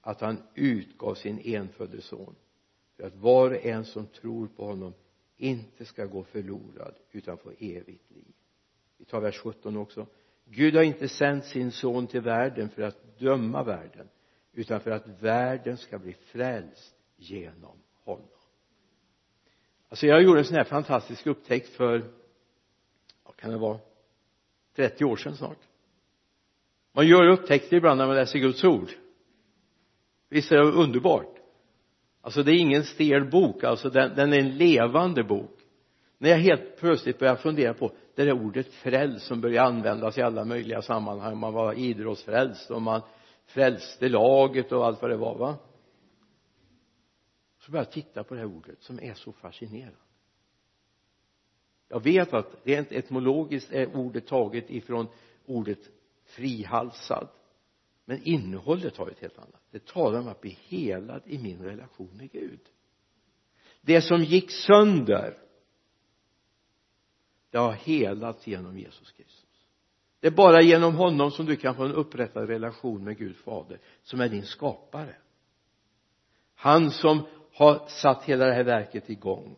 att 0.00 0.20
han 0.20 0.42
utgav 0.54 1.14
sin 1.14 1.40
enfödde 1.44 2.00
son 2.00 2.34
för 2.96 3.06
att 3.06 3.16
var 3.16 3.50
och 3.50 3.64
en 3.64 3.84
som 3.84 4.06
tror 4.06 4.46
på 4.46 4.66
honom 4.66 4.94
inte 5.36 5.84
ska 5.84 6.04
gå 6.04 6.24
förlorad 6.24 6.94
utan 7.12 7.38
få 7.38 7.50
evigt 7.50 8.10
liv 8.10 8.35
vi 8.98 9.04
tar 9.04 9.20
vers 9.20 9.38
17 9.38 9.76
också. 9.76 10.06
Gud 10.44 10.74
har 10.74 10.82
inte 10.82 11.08
sänt 11.08 11.44
sin 11.44 11.72
son 11.72 12.06
till 12.06 12.20
världen 12.20 12.68
för 12.68 12.82
att 12.82 13.18
döma 13.18 13.62
världen 13.62 14.08
utan 14.52 14.80
för 14.80 14.90
att 14.90 15.22
världen 15.22 15.76
ska 15.76 15.98
bli 15.98 16.12
frälst 16.12 16.94
genom 17.16 17.82
honom. 18.04 18.28
Alltså 19.88 20.06
jag 20.06 20.22
gjorde 20.22 20.38
en 20.40 20.44
sån 20.44 20.56
här 20.56 20.64
fantastisk 20.64 21.26
upptäckt 21.26 21.68
för 21.68 22.10
vad 23.24 23.36
kan 23.36 23.50
det 23.50 23.58
vara 23.58 23.78
30 24.76 25.04
år 25.04 25.16
sedan 25.16 25.36
snart. 25.36 25.58
Man 26.92 27.06
gör 27.06 27.28
upptäckter 27.28 27.76
ibland 27.76 27.98
när 27.98 28.06
man 28.06 28.16
läser 28.16 28.38
Guds 28.38 28.64
ord. 28.64 28.90
Visst 30.28 30.52
är 30.52 30.56
det 30.56 30.62
underbart? 30.62 31.36
Alltså 32.20 32.42
det 32.42 32.52
är 32.52 32.58
ingen 32.58 32.84
stel 32.84 33.30
bok. 33.30 33.64
Alltså 33.64 33.90
den, 33.90 34.16
den 34.16 34.32
är 34.32 34.38
en 34.38 34.56
levande 34.56 35.24
bok 35.24 35.55
när 36.18 36.30
jag 36.30 36.38
helt 36.38 36.76
plötsligt 36.76 37.18
började 37.18 37.38
fundera 37.40 37.74
på 37.74 37.92
det 38.14 38.24
där 38.24 38.32
ordet 38.32 38.72
frälst 38.72 39.26
som 39.26 39.40
började 39.40 39.68
användas 39.68 40.18
i 40.18 40.22
alla 40.22 40.44
möjliga 40.44 40.82
sammanhang. 40.82 41.38
Man 41.38 41.52
var 41.52 41.72
idrottsfrälst 41.72 42.70
och 42.70 42.82
man 42.82 43.02
frälste 43.46 44.08
laget 44.08 44.72
och 44.72 44.86
allt 44.86 45.02
vad 45.02 45.10
det 45.10 45.16
var 45.16 45.38
va? 45.38 45.56
Så 47.58 47.72
började 47.72 47.86
jag 47.86 47.92
titta 47.92 48.24
på 48.24 48.34
det 48.34 48.40
här 48.40 48.46
ordet 48.56 48.82
som 48.82 49.00
är 49.02 49.14
så 49.14 49.32
fascinerande. 49.32 49.96
Jag 51.88 52.02
vet 52.02 52.34
att 52.34 52.56
rent 52.62 52.92
etymologiskt 52.92 53.72
är 53.72 53.96
ordet 53.96 54.26
taget 54.26 54.70
ifrån 54.70 55.06
ordet 55.46 55.78
frihalsad 56.24 57.28
men 58.04 58.22
innehållet 58.22 58.96
har 58.96 59.10
ett 59.10 59.20
helt 59.20 59.38
annat. 59.38 59.62
Det 59.70 59.86
talar 59.86 60.20
om 60.20 60.28
att 60.28 60.40
bli 60.40 60.50
helad 60.50 61.22
i 61.24 61.38
min 61.38 61.62
relation 61.62 62.10
med 62.16 62.32
Gud. 62.32 62.60
Det 63.80 64.00
som 64.00 64.22
gick 64.22 64.50
sönder 64.50 65.38
det 67.56 67.60
har 67.60 67.72
helats 67.72 68.46
genom 68.46 68.78
Jesus 68.78 69.12
Kristus. 69.12 69.66
Det 70.20 70.26
är 70.26 70.30
bara 70.30 70.62
genom 70.62 70.94
honom 70.94 71.30
som 71.30 71.46
du 71.46 71.56
kan 71.56 71.74
få 71.74 71.84
en 71.84 71.92
upprättad 71.92 72.48
relation 72.48 73.04
med 73.04 73.18
Gud 73.18 73.36
fader 73.36 73.78
som 74.02 74.20
är 74.20 74.28
din 74.28 74.42
skapare. 74.42 75.16
Han 76.54 76.90
som 76.90 77.26
har 77.52 77.86
satt 77.88 78.24
hela 78.24 78.46
det 78.46 78.52
här 78.52 78.64
verket 78.64 79.10
igång. 79.10 79.56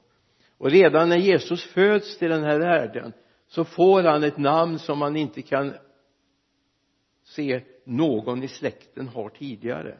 Och 0.58 0.70
redan 0.70 1.08
när 1.08 1.16
Jesus 1.16 1.64
föds 1.64 2.18
till 2.18 2.30
den 2.30 2.44
här 2.44 2.58
världen 2.58 3.12
så 3.46 3.64
får 3.64 4.02
han 4.02 4.24
ett 4.24 4.38
namn 4.38 4.78
som 4.78 4.98
man 4.98 5.16
inte 5.16 5.42
kan 5.42 5.74
se 7.24 7.62
någon 7.84 8.42
i 8.42 8.48
släkten 8.48 9.08
har 9.08 9.28
tidigare. 9.28 9.98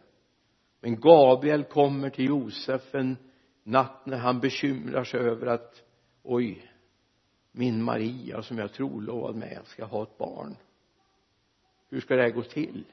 Men 0.80 1.00
Gabriel 1.00 1.64
kommer 1.64 2.10
till 2.10 2.28
Josef 2.28 2.94
en 2.94 3.16
natt 3.64 4.06
när 4.06 4.18
han 4.18 4.40
bekymrar 4.40 5.04
sig 5.04 5.20
över 5.20 5.46
att 5.46 5.82
oj 6.22 6.67
min 7.58 7.82
Maria 7.82 8.42
som 8.42 8.58
jag 8.58 8.72
trolovad 8.72 9.36
med 9.36 9.60
ska 9.64 9.84
ha 9.84 10.02
ett 10.02 10.18
barn. 10.18 10.56
Hur 11.88 12.00
ska 12.00 12.16
det 12.16 12.22
här 12.22 12.30
gå 12.30 12.42
till? 12.42 12.84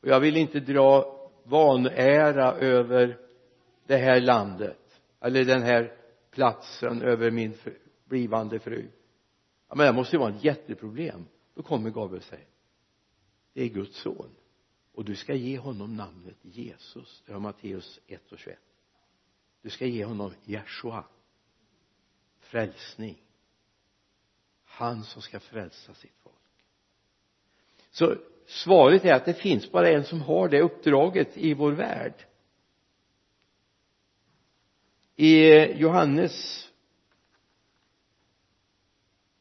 Och 0.00 0.08
jag 0.08 0.20
vill 0.20 0.36
inte 0.36 0.60
dra 0.60 1.18
vanära 1.44 2.52
över 2.52 3.18
det 3.86 3.96
här 3.96 4.20
landet 4.20 5.00
eller 5.20 5.44
den 5.44 5.62
här 5.62 5.96
platsen 6.30 7.02
över 7.02 7.30
min 7.30 7.54
blivande 8.04 8.58
fru. 8.58 8.88
Ja 9.68 9.74
men 9.74 9.86
det 9.86 9.92
måste 9.92 10.16
ju 10.16 10.20
vara 10.20 10.34
ett 10.34 10.44
jätteproblem. 10.44 11.24
Då 11.54 11.62
kommer 11.62 11.90
Gabriel 11.90 12.18
och 12.18 12.24
säger 12.24 12.46
det 13.52 13.62
är 13.62 13.68
Guds 13.68 13.96
son. 13.96 14.30
Och 14.92 15.04
du 15.04 15.14
ska 15.14 15.34
ge 15.34 15.58
honom 15.58 15.96
namnet 15.96 16.38
Jesus. 16.42 17.22
Det 17.26 17.32
har 17.32 17.40
Matteus 17.40 18.00
1 18.06 18.32
och 18.32 18.38
21 18.38 18.58
du 19.62 19.70
ska 19.70 19.86
ge 19.86 20.04
honom 20.04 20.34
Jeshua. 20.44 21.04
Frälsning 22.38 23.22
han 24.68 25.04
som 25.04 25.22
ska 25.22 25.40
frälsa 25.40 25.94
sitt 25.94 26.16
folk. 26.22 26.34
Så 27.90 28.16
svaret 28.46 29.04
är 29.04 29.14
att 29.14 29.24
det 29.24 29.34
finns 29.34 29.72
bara 29.72 29.88
en 29.88 30.04
som 30.04 30.20
har 30.20 30.48
det 30.48 30.60
uppdraget 30.60 31.36
i 31.36 31.54
vår 31.54 31.72
värld. 31.72 32.14
I 35.16 35.54
Johannes 35.72 36.64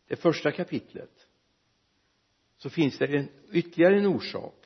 det 0.08 0.16
första 0.16 0.52
kapitlet 0.52 1.28
så 2.58 2.70
finns 2.70 2.98
det 2.98 3.06
en, 3.06 3.30
ytterligare 3.52 3.98
en 3.98 4.06
orsak. 4.06 4.66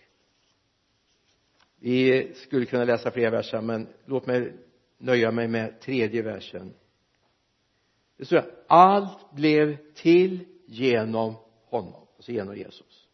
Vi 1.75 2.32
skulle 2.36 2.65
kunna 2.65 2.84
läsa 2.84 3.12
fler 3.12 3.32
verser 3.32 3.62
men 3.62 3.88
låt 4.06 4.25
mig 4.25 4.53
nöja 4.98 5.32
mig 5.32 5.48
med 5.48 5.80
tredje 5.82 6.22
versen. 6.22 6.74
Det 8.18 8.25
står 8.25 8.44
allt 8.68 9.32
blev 9.32 9.77
till 9.94 10.46
genom 10.71 11.35
honom 11.65 12.07
alltså 12.21 12.31
genom 12.31 12.57
Jesus. 12.57 13.07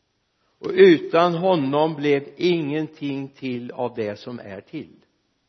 Och 0.59 0.71
utan 0.73 1.33
honom 1.33 1.95
blev 1.95 2.33
ingenting 2.37 3.29
till 3.29 3.71
av 3.71 3.95
det 3.95 4.19
som 4.19 4.39
är 4.39 4.61
till. 4.61 5.05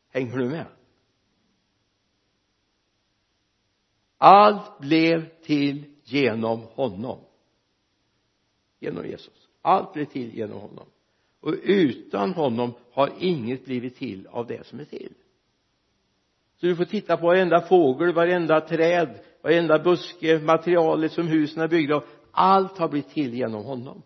Hänger 0.09 0.37
du 0.37 0.49
med? 0.49 0.65
Allt 4.17 4.79
blev 4.79 5.41
till 5.41 5.83
genom 6.03 6.59
honom. 6.59 7.19
Genom 8.79 9.05
Jesus. 9.05 9.47
Allt 9.61 9.93
blev 9.93 10.05
till 10.05 10.35
genom 10.35 10.59
honom. 10.59 10.85
Och 11.39 11.55
utan 11.63 12.33
honom 12.33 12.73
har 12.91 13.13
inget 13.19 13.65
blivit 13.65 13.95
till 13.95 14.27
av 14.27 14.47
det 14.47 14.67
som 14.67 14.79
är 14.79 14.85
till. 14.85 15.13
Så 16.57 16.65
du 16.65 16.75
får 16.75 16.85
titta 16.85 17.17
på 17.17 17.25
varenda 17.25 17.61
fågel, 17.61 18.13
varenda 18.13 18.61
träd, 18.61 19.19
varenda 19.41 19.79
buske, 19.79 20.39
materialet 20.39 21.11
som 21.11 21.27
husen 21.27 21.63
är 21.63 21.67
byggda 21.67 21.95
av 21.95 22.03
allt 22.31 22.77
har 22.77 22.89
blivit 22.89 23.09
till 23.09 23.33
genom 23.33 23.63
honom. 23.63 24.01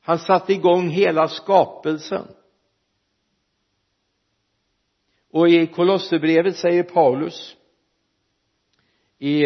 Han 0.00 0.18
satte 0.18 0.52
igång 0.52 0.88
hela 0.88 1.28
skapelsen. 1.28 2.26
Och 5.30 5.48
i 5.48 5.66
kolosserbrevet 5.66 6.56
säger 6.56 6.82
Paulus 6.82 7.56
i, 9.18 9.44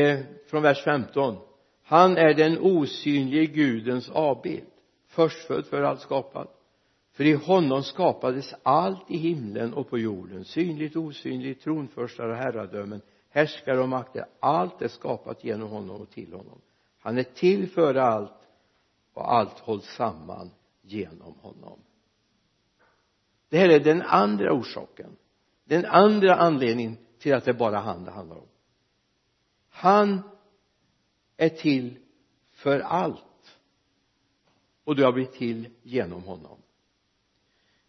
från 0.51 0.63
vers 0.63 0.85
15 0.85 1.39
han 1.83 2.17
är 2.17 2.35
den 2.35 2.59
osynlige 2.59 3.47
gudens 3.47 4.11
avbild 4.11 4.67
förstfödd 5.07 5.67
för 5.67 5.83
allt 5.83 6.01
skapat 6.01 6.63
för 7.13 7.25
i 7.25 7.33
honom 7.33 7.83
skapades 7.83 8.55
allt 8.63 9.11
i 9.11 9.17
himlen 9.17 9.75
och 9.75 9.91
på 9.91 9.99
jorden 9.99 10.45
synligt 10.45 10.97
och 10.97 11.03
osynligt 11.03 11.61
tronförstar 11.61 12.29
och 12.29 12.37
herradömen 12.37 13.01
härskare 13.33 13.81
och 13.81 13.89
makter. 13.89 14.25
Allt 14.41 14.83
är 14.83 14.89
skapat 14.89 15.45
genom 15.45 15.69
honom 15.69 16.01
och 16.01 16.11
till 16.11 16.33
honom. 16.33 16.61
Han 17.01 17.19
är 17.19 17.23
till 17.23 17.71
för 17.71 17.95
allt 17.95 18.49
och 19.13 19.33
allt 19.35 19.59
hålls 19.59 19.87
samman 19.87 20.51
genom 20.83 21.35
honom. 21.41 21.79
Det 23.49 23.59
här 23.59 23.69
är 23.69 23.81
den 23.81 24.03
andra 24.03 24.53
orsaken. 24.53 25.17
Den 25.65 25.85
andra 25.85 26.37
anledningen 26.37 26.97
till 27.19 27.35
att 27.35 27.45
det 27.45 27.55
bara 27.55 27.79
är 27.79 27.83
han 27.83 28.05
det 28.05 28.11
handlar 28.11 28.37
om. 28.37 28.49
Han 29.69 30.23
är 31.37 31.49
till 31.49 31.99
för 32.51 32.81
allt. 32.81 33.59
Och 34.85 34.97
du 34.97 35.05
har 35.05 35.13
blivit 35.13 35.33
till 35.33 35.69
genom 35.83 36.23
honom. 36.23 36.59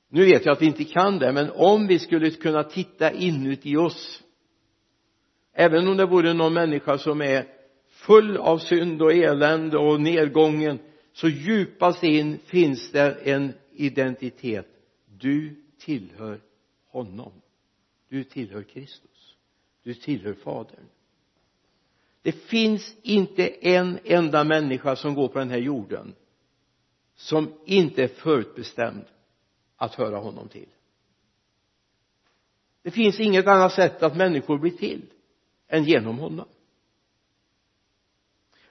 Nu 0.09 0.25
vet 0.25 0.45
jag 0.45 0.53
att 0.53 0.61
vi 0.61 0.65
inte 0.65 0.83
kan 0.83 1.19
det 1.19 1.31
men 1.31 1.51
om 1.51 1.87
vi 1.87 1.99
skulle 1.99 2.31
kunna 2.31 2.63
titta 2.63 3.11
inuti 3.11 3.77
oss 3.77 4.23
även 5.53 5.87
om 5.87 5.97
det 5.97 6.05
vore 6.05 6.33
någon 6.33 6.53
människa 6.53 6.97
som 6.97 7.21
är 7.21 7.47
full 7.89 8.37
av 8.37 8.57
synd 8.57 9.01
och 9.01 9.13
elände 9.13 9.77
och 9.77 10.01
nedgången 10.01 10.79
så 11.13 11.29
djupast 11.29 12.03
in 12.03 12.39
finns 12.39 12.91
det 12.91 13.11
en 13.11 13.53
identitet. 13.71 14.67
Du 15.05 15.55
tillhör 15.79 16.41
honom. 16.87 17.31
Du 18.09 18.23
tillhör 18.23 18.63
Kristus. 18.63 19.35
Du 19.83 19.93
tillhör 19.93 20.33
fadern. 20.33 20.85
Det 22.21 22.31
finns 22.31 22.95
inte 23.01 23.47
en 23.47 23.99
enda 24.03 24.43
människa 24.43 24.95
som 24.95 25.13
går 25.13 25.27
på 25.27 25.39
den 25.39 25.49
här 25.49 25.57
jorden 25.57 26.15
som 27.15 27.53
inte 27.65 28.03
är 28.03 28.07
förutbestämd 28.07 29.05
att 29.75 29.95
höra 29.95 30.17
honom 30.17 30.47
till. 30.47 30.69
Det 32.81 32.91
finns 32.91 33.19
inget 33.19 33.47
annat 33.47 33.73
sätt 33.73 34.03
att 34.03 34.17
människor 34.17 34.57
blir 34.57 34.71
till 34.71 35.05
än 35.73 35.83
genom 35.83 36.19
honom. 36.19 36.45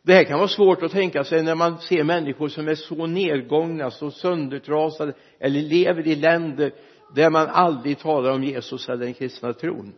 Det 0.02 0.14
här 0.14 0.25
kan 0.25 0.38
vara 0.38 0.49
svårt 0.49 0.82
att 0.82 0.92
tänka 0.92 1.25
sig 1.25 1.42
när 1.42 1.54
man 1.54 1.78
ser 1.78 2.04
människor 2.04 2.49
som 2.49 2.68
är 2.68 2.75
så 2.75 3.06
nedgångna, 3.06 3.90
så 3.90 4.11
söndertrasade 4.11 5.14
eller 5.38 5.61
lever 5.61 6.06
i 6.06 6.14
länder 6.14 6.75
där 7.14 7.30
man 7.30 7.47
aldrig 7.47 7.99
talar 7.99 8.30
om 8.30 8.44
Jesus 8.44 8.88
eller 8.88 9.04
den 9.04 9.14
kristna 9.14 9.52
tron. 9.52 9.94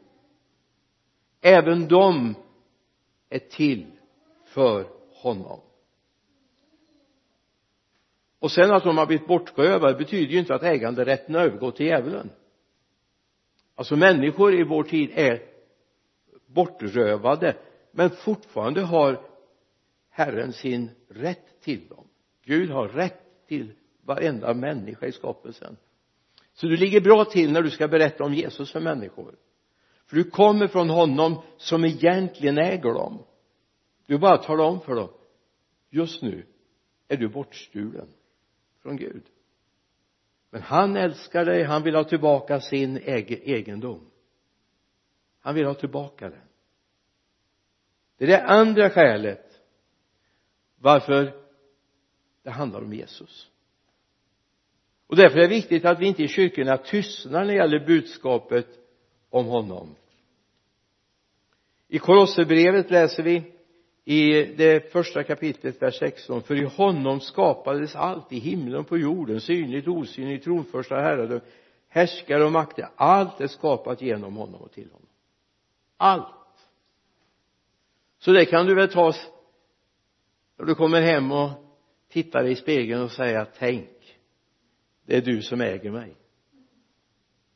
Även 1.41 1.89
de 1.89 2.35
är 3.31 3.39
till 3.39 3.87
för 4.45 4.87
honom. 5.15 5.61
Och 8.39 8.51
sen 8.51 8.71
att 8.71 8.85
de 8.85 8.99
har 8.99 9.07
blivit 9.07 9.27
bortrövade 9.27 9.99
betyder 9.99 10.33
ju 10.33 10.39
inte 10.39 10.55
att 10.55 10.63
äganderätten 10.63 11.35
har 11.35 11.43
övergått 11.43 11.77
till 11.77 11.87
djävulen. 11.87 12.31
Alltså 13.75 13.97
människor 13.97 14.55
i 14.55 14.63
vår 14.63 14.83
tid 14.83 15.11
är 15.15 15.54
bortrövade 16.55 17.57
men 17.91 18.11
fortfarande 18.11 18.83
har 18.83 19.21
Herren 20.11 20.53
sin 20.53 20.91
rätt 21.09 21.61
till 21.61 21.89
dem. 21.89 22.09
Gud 22.45 22.71
har 22.71 22.89
rätt 22.89 23.47
till 23.49 23.73
varenda 24.03 24.55
människa 24.55 25.07
i 25.07 25.13
skapelsen. 25.13 25.77
Så 26.53 26.67
du 26.67 26.77
ligger 26.77 27.01
bra 27.01 27.25
till 27.25 27.53
när 27.53 27.63
du 27.63 27.71
ska 27.71 27.89
berätta 27.89 28.25
om 28.25 28.35
Jesus 28.35 28.73
för 28.73 28.81
människor. 28.81 29.35
För 30.07 30.17
du 30.17 30.25
kommer 30.25 30.67
från 30.67 30.91
honom 30.91 31.43
som 31.57 31.85
egentligen 31.85 32.59
äger 32.59 32.95
dem. 32.95 33.23
Du 34.07 34.19
bara 34.19 34.37
talar 34.37 34.65
om 34.65 34.81
för 34.81 34.95
dem 34.95 35.09
just 35.95 36.23
nu 36.23 36.47
är 37.09 37.17
du 37.17 37.29
bortstulen 37.29 38.09
från 38.83 38.97
Gud. 38.97 39.23
Men 40.51 40.63
han 40.63 40.97
älskar 40.97 41.45
dig, 41.45 41.63
han 41.63 41.83
vill 41.83 41.95
ha 41.95 42.05
tillbaka 42.05 42.61
sin 42.61 42.99
egendom 42.99 44.11
han 45.45 45.55
vill 45.55 45.67
ha 45.67 45.75
tillbaka 45.75 46.29
den 46.31 46.41
det 48.17 48.25
är 48.25 48.29
det 48.29 48.45
andra 48.45 48.91
skälet 48.91 49.61
varför 50.79 51.33
det 52.43 52.51
handlar 52.51 52.81
om 52.81 52.93
Jesus. 52.93 53.51
Och 55.07 55.17
därför 55.17 55.39
är 55.39 55.43
det 55.43 55.55
viktigt 55.55 55.85
att 55.85 56.01
vi 56.01 56.07
inte 56.07 56.23
i 56.23 56.29
kyrkorna 56.29 56.77
tystnar 56.77 57.41
när 57.41 57.47
det 57.47 57.55
gäller 57.55 57.87
budskapet 57.87 58.67
om 59.31 59.47
honom. 59.47 59.95
I 61.89 61.99
Kolosserbrevet 61.99 62.91
läser 62.91 63.23
vi 63.23 63.53
i 64.05 64.45
det 64.45 64.93
första 64.93 65.25
kapitlet 65.25 65.83
vers 65.83 65.99
16 65.99 66.43
för 66.43 66.63
i 66.63 66.65
honom 66.65 67.21
skapades 67.21 67.97
allt 67.97 68.33
i 68.33 68.39
himlen 68.39 68.81
och 68.81 68.89
på 68.89 68.99
jorden 68.99 69.41
synligt 69.41 69.89
och 69.89 69.97
osynligt 69.97 70.45
tronförstar 70.45 71.03
herrar 71.03 71.41
härskare 71.89 72.45
och 72.45 72.53
makter. 72.53 72.89
Allt 72.97 73.41
är 73.41 73.47
skapat 73.47 74.03
genom 74.03 74.37
honom 74.37 74.63
och 74.63 74.73
till 74.73 74.91
honom 74.91 75.09
allt. 75.97 76.35
Så 78.19 78.33
det 78.33 78.47
kan 78.47 78.67
du 78.67 78.75
väl 78.75 78.89
ta 78.89 79.13
när 80.59 80.67
du 80.67 80.75
kommer 80.75 81.01
hem 81.01 81.33
och 81.33 81.51
tittar 82.09 82.45
i 82.45 82.57
spegeln 82.57 83.03
och 83.03 83.13
säga 83.13 83.47
tänk 83.59 83.91
det 85.07 85.17
är 85.17 85.23
du 85.23 85.43
som 85.43 85.61
äger 85.61 85.91
mig. 85.91 86.17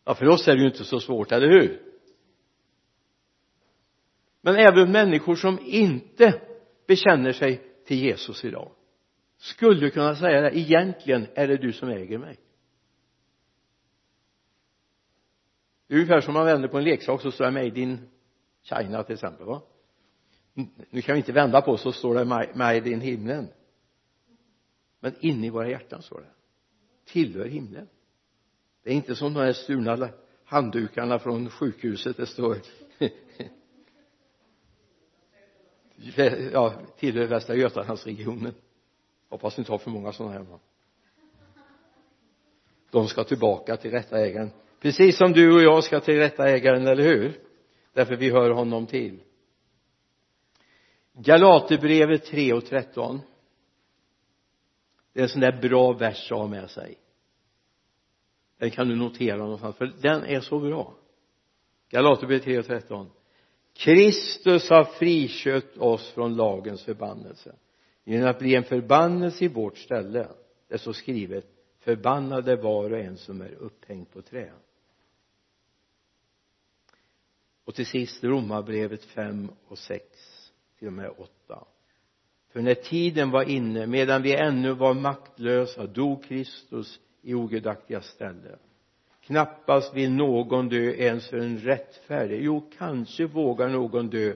Ja 0.05 0.15
för 0.15 0.27
oss 0.27 0.49
är 0.49 0.57
det 0.57 0.61
ju 0.61 0.67
inte 0.67 0.85
så 0.85 1.01
svårt, 1.01 1.33
eller 1.33 1.49
hur? 1.49 1.83
Men 4.41 4.57
även 4.57 4.93
människor 4.93 5.35
som 5.35 5.59
inte 5.59 6.41
bekänner 6.87 7.33
sig 7.33 7.63
till 7.85 7.99
Jesus 7.99 8.45
idag 8.45 8.73
skulle 9.37 9.91
kunna 9.91 10.17
säga 10.17 10.41
det 10.41 10.59
egentligen 10.59 11.27
är 11.35 11.49
det 11.49 11.57
du 11.57 11.73
som 11.73 11.89
äger 11.89 12.19
mig. 12.19 12.37
Det 15.87 15.95
är 15.95 15.99
ungefär 15.99 16.21
som 16.21 16.35
man 16.35 16.47
vänder 16.47 16.69
på 16.69 16.79
en 16.79 16.85
leksak 16.85 17.23
så 17.23 17.31
står 17.31 17.47
jag 17.47 17.55
med 17.55 17.67
i 17.67 17.71
din 17.71 18.09
China 18.69 19.03
till 19.03 19.15
exempel 19.15 19.47
va? 19.47 19.63
Nu 20.91 21.03
kan 21.03 21.13
vi 21.13 21.19
inte 21.19 21.33
vända 21.33 21.63
på 21.63 21.77
så 21.77 21.93
står 21.93 22.15
det 22.15 22.25
made 22.55 22.91
in 22.91 23.01
himlen. 23.01 23.49
Men 25.01 25.15
inne 25.21 25.47
i 25.47 25.51
våra 25.51 25.69
hjärtan 25.69 26.03
står 26.03 26.21
det. 26.21 26.31
Tillhör 27.13 27.45
himlen. 27.45 27.89
Det 28.83 28.91
är 28.91 28.95
inte 28.95 29.17
som 29.17 29.35
de 29.35 29.41
här 29.41 29.53
stulna 29.53 30.09
handdukarna 30.45 31.19
från 31.19 31.51
sjukhuset 31.51 32.17
det 32.17 32.27
står. 32.27 32.57
Ja, 36.53 36.75
tillhör 36.99 37.27
Västra 37.27 37.55
Götalandsregionen. 37.55 38.55
Hoppas 39.29 39.57
ni 39.57 39.61
inte 39.61 39.73
har 39.73 39.79
för 39.79 39.91
många 39.91 40.13
sådana 40.13 40.35
hemma 40.35 40.59
de 42.91 43.09
ska 43.09 43.25
tillbaka 43.25 43.77
till 43.77 43.91
rätta 43.91 44.19
ägaren 44.19 44.51
precis 44.81 45.17
som 45.17 45.33
du 45.33 45.55
och 45.55 45.63
jag 45.63 45.85
ska 45.85 46.01
till 46.01 46.19
rätta 46.19 46.49
ägaren, 46.49 46.87
eller 46.87 47.05
hur? 47.05 47.41
Därför 47.99 48.17
vi 48.17 48.31
hör 48.31 48.51
honom 48.51 48.87
till. 48.87 49.21
Galaterbrevet 51.13 52.25
3 52.25 52.53
och 52.53 52.65
13 52.65 53.21
det 55.13 55.21
är 55.21 55.23
en 55.23 55.29
sån 55.29 55.41
där 55.41 55.61
bra 55.61 55.93
vers 55.93 56.33
att 56.33 56.39
ha 56.39 56.47
med 56.47 56.71
sig. 56.71 56.99
Den 58.59 58.71
kan 58.71 58.89
du 58.89 58.97
notera 58.97 59.37
någonstans 59.37 59.77
för 59.77 59.93
den 60.01 60.25
är 60.25 60.41
så 60.41 60.59
bra. 60.61 60.95
Galaterbrevet 61.89 62.45
3 62.45 62.59
och 62.59 62.67
13 62.67 63.11
Kristus 63.73 64.71
har 64.71 64.85
friköpt 64.85 65.79
oss 65.79 66.11
från 66.11 66.37
lagens 66.37 66.85
förbannelse. 66.85 67.55
Genom 68.05 68.31
att 68.31 68.39
bli 68.39 68.55
en 68.55 68.65
förbannelse 68.65 69.45
i 69.45 69.49
vårt 69.49 69.79
ställe 69.79 70.29
det 70.69 70.79
står 70.79 70.93
skrivet 70.93 71.47
förbannade 71.81 72.57
var 72.57 72.93
och 72.93 72.99
en 72.99 73.17
som 73.17 73.41
är 73.41 73.55
upphängd 73.55 74.11
på 74.11 74.23
trä 74.23 74.53
och 77.69 77.75
till 77.75 77.87
sist 77.87 78.25
romarbrevet 78.25 79.05
5 79.05 79.51
och 79.67 79.79
6 79.79 80.05
till 80.79 80.87
och 80.87 80.93
med 80.93 81.11
8 81.19 81.65
för 82.53 82.61
när 82.61 82.75
tiden 82.75 83.31
var 83.31 83.43
inne 83.43 83.87
medan 83.87 84.23
vi 84.23 84.37
ännu 84.37 84.73
var 84.73 84.95
maktlösa 84.95 85.87
dog 85.87 86.25
Kristus 86.25 87.01
i 87.23 87.35
ogudaktiga 87.35 88.01
ställe. 88.01 88.59
Knappast 89.21 89.95
vill 89.95 90.11
någon 90.11 90.69
dö 90.69 90.93
ens 90.93 91.29
för 91.29 91.39
en 91.39 91.59
rättfärdig. 91.59 92.43
Jo 92.43 92.71
kanske 92.79 93.27
vågar 93.27 93.69
någon 93.69 94.09
dö 94.09 94.35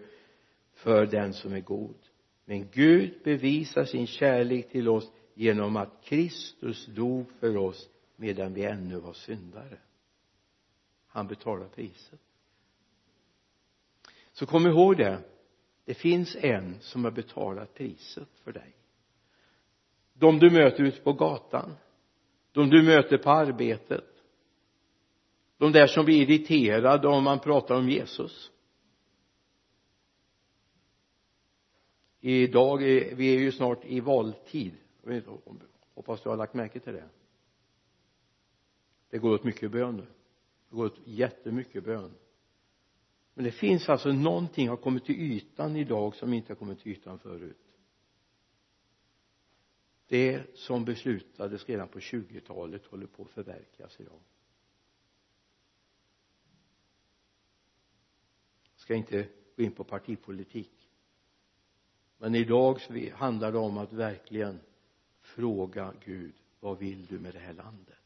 för 0.75 1.07
den 1.07 1.33
som 1.33 1.53
är 1.53 1.61
god. 1.61 1.97
Men 2.45 2.69
Gud 2.73 3.15
bevisar 3.25 3.85
sin 3.85 4.07
kärlek 4.07 4.71
till 4.71 4.89
oss 4.89 5.13
genom 5.35 5.77
att 5.77 6.05
Kristus 6.05 6.87
dog 6.87 7.27
för 7.41 7.57
oss 7.57 7.89
medan 8.17 8.55
vi 8.55 8.65
ännu 8.65 8.97
var 8.97 9.13
syndare. 9.13 9.79
Han 11.07 11.27
betalar 11.27 11.69
priset 11.69 12.21
så 14.33 14.47
kom 14.47 14.67
ihåg 14.67 14.97
det. 14.97 15.19
Det 15.85 15.95
finns 15.95 16.37
en 16.37 16.81
som 16.81 17.05
har 17.05 17.11
betalat 17.11 17.75
priset 17.75 18.29
för 18.45 18.53
dig. 18.53 18.77
De 20.13 20.39
du 20.39 20.51
möter 20.51 20.85
ute 20.85 21.01
på 21.01 21.13
gatan. 21.13 21.75
De 22.53 22.71
du 22.71 22.83
möter 22.83 23.19
på 23.19 23.31
arbetet. 23.31 24.05
De 25.59 25.73
där 25.73 25.87
som 25.87 26.05
blir 26.05 26.31
irriterade 26.31 27.09
om 27.09 27.25
man 27.25 27.39
pratar 27.39 27.75
om 27.75 27.89
Jesus. 27.89 28.51
Idag 32.21 32.83
är 32.83 33.15
vi 33.15 33.35
är 33.35 33.39
ju 33.39 33.53
snart 33.53 33.85
i 33.85 34.01
valtid. 34.01 34.73
Hoppas 35.95 36.23
du 36.23 36.29
har 36.29 36.37
lagt 36.37 36.55
märke 36.55 36.81
till 36.81 36.93
det. 36.93 37.09
Det 39.11 39.19
går 39.19 39.35
åt 39.35 39.45
mycket 39.45 39.71
bön 39.71 39.97
nu. 39.97 40.07
Det 40.69 40.77
går 40.77 40.85
åt 40.85 41.01
jättemycket 41.05 41.85
bön 41.85 42.15
men 43.35 43.45
det 43.45 43.53
finns 43.53 43.89
alltså 43.89 44.13
någonting 44.13 44.69
har 44.69 44.77
kommit 44.77 45.05
till 45.05 45.21
ytan 45.21 45.77
idag 45.77 46.15
som 46.15 46.33
inte 46.33 46.53
har 46.53 46.57
kommit 46.57 46.81
till 46.81 46.93
ytan 46.93 47.19
förut. 47.19 47.59
Det 50.07 50.59
som 50.59 50.85
beslutades 50.85 51.69
redan 51.69 51.89
på 51.89 51.99
20-talet 51.99 52.87
håller 52.87 53.07
på 53.07 53.23
att 53.23 53.31
förverkligas 53.31 54.01
idag. 54.01 54.21
Jag 58.73 58.81
ska 58.81 58.95
inte 58.95 59.29
gå 59.57 59.63
in 59.63 59.73
på 59.73 59.85
partipolitik. 59.85 60.89
Men 62.19 62.35
idag 62.35 62.79
handlar 63.13 63.53
det 63.53 63.59
om 63.59 63.79
att 63.79 63.93
verkligen 63.93 64.61
fråga 65.21 65.95
Gud 66.05 66.35
vad 66.61 66.79
vill 66.79 67.07
du 67.07 67.19
med 67.19 67.35
det 67.35 67.39
här 67.39 67.53
landet? 67.53 67.99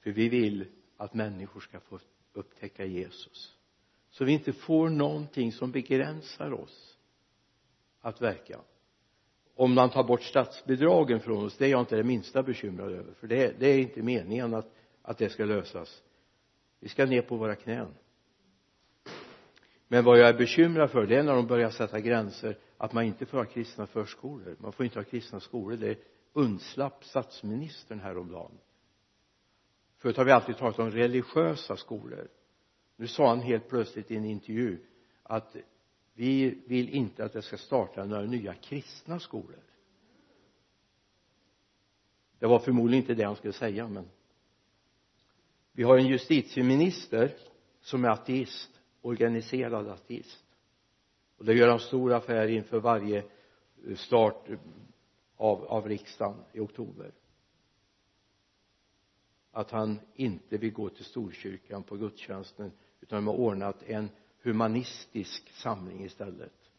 För 0.00 0.10
vi 0.12 0.28
vill 0.28 0.66
att 0.96 1.14
människor 1.14 1.60
ska 1.60 1.80
få 1.80 1.98
upptäcka 2.38 2.84
Jesus. 2.84 3.56
Så 4.10 4.24
vi 4.24 4.32
inte 4.32 4.52
får 4.52 4.88
någonting 4.88 5.52
som 5.52 5.72
begränsar 5.72 6.52
oss 6.52 6.96
att 8.00 8.20
verka. 8.20 8.60
Om 9.54 9.74
man 9.74 9.90
tar 9.90 10.04
bort 10.04 10.22
statsbidragen 10.22 11.20
från 11.20 11.44
oss 11.44 11.56
det 11.56 11.66
är 11.66 11.70
jag 11.70 11.80
inte 11.80 11.96
det 11.96 12.04
minsta 12.04 12.42
bekymrad 12.42 12.92
över 12.92 13.14
för 13.14 13.26
det, 13.26 13.54
det 13.58 13.66
är 13.68 13.78
inte 13.78 14.02
meningen 14.02 14.54
att, 14.54 14.74
att 15.02 15.18
det 15.18 15.28
ska 15.28 15.44
lösas. 15.44 16.02
Vi 16.80 16.88
ska 16.88 17.06
ner 17.06 17.22
på 17.22 17.36
våra 17.36 17.54
knän. 17.54 17.94
Men 19.88 20.04
vad 20.04 20.18
jag 20.18 20.28
är 20.28 20.34
bekymrad 20.34 20.90
för 20.90 21.06
det 21.06 21.16
är 21.16 21.22
när 21.22 21.34
de 21.34 21.46
börjar 21.46 21.70
sätta 21.70 22.00
gränser 22.00 22.58
att 22.76 22.92
man 22.92 23.04
inte 23.04 23.26
får 23.26 23.38
ha 23.38 23.44
kristna 23.44 23.86
förskolor. 23.86 24.56
Man 24.58 24.72
får 24.72 24.84
inte 24.84 24.98
ha 24.98 25.04
kristna 25.04 25.40
skolor. 25.40 25.76
Det 25.76 25.98
undslapp 26.32 27.04
statsministern 27.04 28.00
häromdagen 28.00 28.58
förut 29.98 30.16
har 30.16 30.24
vi 30.24 30.32
alltid 30.32 30.56
talat 30.56 30.78
om 30.78 30.90
religiösa 30.90 31.76
skolor. 31.76 32.28
Nu 32.96 33.06
sa 33.06 33.28
han 33.28 33.40
helt 33.40 33.68
plötsligt 33.68 34.10
i 34.10 34.16
en 34.16 34.24
intervju 34.24 34.78
att 35.22 35.56
vi 36.14 36.62
vill 36.66 36.88
inte 36.88 37.24
att 37.24 37.32
det 37.32 37.42
ska 37.42 37.56
starta 37.56 38.04
några 38.04 38.22
nya 38.22 38.54
kristna 38.54 39.20
skolor. 39.20 39.62
Det 42.38 42.46
var 42.46 42.58
förmodligen 42.58 43.02
inte 43.02 43.14
det 43.14 43.24
han 43.24 43.36
skulle 43.36 43.52
säga 43.52 43.88
men 43.88 44.08
vi 45.72 45.82
har 45.82 45.98
en 45.98 46.06
justitieminister 46.06 47.36
som 47.80 48.04
är 48.04 48.08
ateist 48.08 48.70
organiserad 49.00 49.88
ateist. 49.88 50.44
Och 51.38 51.44
det 51.44 51.54
gör 51.54 51.68
han 51.68 51.78
stor 51.78 52.12
affär 52.12 52.48
inför 52.48 52.80
varje 52.80 53.24
start 53.96 54.48
av, 55.36 55.64
av 55.64 55.88
riksdagen 55.88 56.44
i 56.52 56.60
oktober 56.60 57.12
att 59.52 59.70
han 59.70 60.00
inte 60.14 60.58
vill 60.58 60.72
gå 60.72 60.88
till 60.88 61.04
Storkyrkan 61.04 61.82
på 61.82 61.96
gudstjänsten 61.96 62.72
utan 63.00 63.16
de 63.16 63.26
har 63.26 63.34
ordnat 63.34 63.82
en 63.82 64.10
humanistisk 64.42 65.50
samling 65.50 66.04
istället 66.04 66.70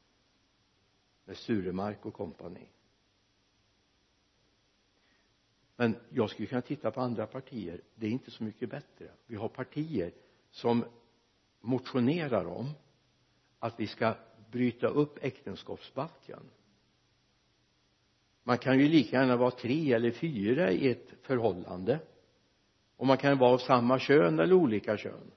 med 1.26 1.38
Sturemark 1.38 2.06
och 2.06 2.14
kompani. 2.14 2.70
Men 5.76 5.96
jag 6.10 6.30
skulle 6.30 6.48
kunna 6.48 6.62
titta 6.62 6.92
på 6.92 7.02
andra 7.02 7.28
partier. 7.28 7.82
Det 7.96 8.08
är 8.08 8.12
inte 8.12 8.32
så 8.32 8.44
mycket 8.44 8.70
bättre. 8.70 9.12
Vi 9.26 9.36
har 9.36 9.50
partier 9.50 10.14
som 10.52 10.86
motionerar 11.62 12.46
om 12.46 12.70
att 13.60 13.80
vi 13.80 13.88
ska 13.88 14.16
bryta 14.52 14.88
upp 14.88 15.18
äktenskapsbalken. 15.22 16.40
Man 18.44 18.58
kan 18.58 18.80
ju 18.80 18.88
lika 18.88 19.18
gärna 19.18 19.38
vara 19.38 19.52
tre 19.52 19.94
eller 19.94 20.12
fyra 20.12 20.72
i 20.72 20.90
ett 20.92 21.14
förhållande 21.22 22.00
och 23.00 23.08
man 23.08 23.18
kan 23.18 23.38
vara 23.38 23.54
av 23.54 23.58
samma 23.58 24.00
kön 24.00 24.40
eller 24.40 24.54
olika 24.54 24.98
kön. 24.98 25.32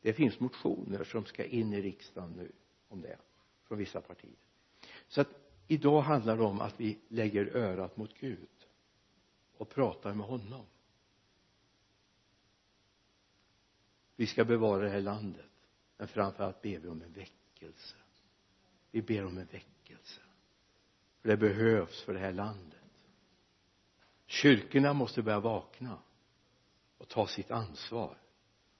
Det 0.00 0.12
finns 0.12 0.40
motioner 0.40 1.04
som 1.04 1.24
ska 1.24 1.44
in 1.44 1.72
i 1.72 1.82
riksdagen 1.82 2.32
nu 2.32 2.52
om 2.88 3.00
det 3.00 3.18
från 3.64 3.78
vissa 3.78 4.00
partier. 4.00 4.36
Så 5.08 5.20
att 5.20 5.28
idag 5.66 6.00
handlar 6.00 6.36
det 6.36 6.42
om 6.42 6.60
att 6.60 6.80
vi 6.80 6.98
lägger 7.08 7.56
örat 7.56 7.96
mot 7.96 8.14
Gud 8.20 8.66
och 9.56 9.68
pratar 9.68 10.14
med 10.14 10.26
honom. 10.26 10.66
Vi 14.16 14.26
ska 14.26 14.44
bevara 14.44 14.82
det 14.82 14.90
här 14.90 15.00
landet 15.00 15.50
men 15.96 16.08
framför 16.08 16.44
allt 16.44 16.62
ber 16.62 16.78
vi 16.78 16.88
om 16.88 17.02
en 17.02 17.12
väckelse. 17.12 17.96
Vi 18.90 19.02
ber 19.02 19.24
om 19.24 19.38
en 19.38 19.46
väckelse. 19.46 20.20
För 21.20 21.28
det 21.28 21.36
behövs 21.36 22.02
för 22.02 22.14
det 22.14 22.20
här 22.20 22.32
landet 22.32 22.75
kyrkorna 24.26 24.92
måste 24.92 25.22
börja 25.22 25.40
vakna 25.40 25.98
och 26.98 27.08
ta 27.08 27.26
sitt 27.26 27.50
ansvar. 27.50 28.16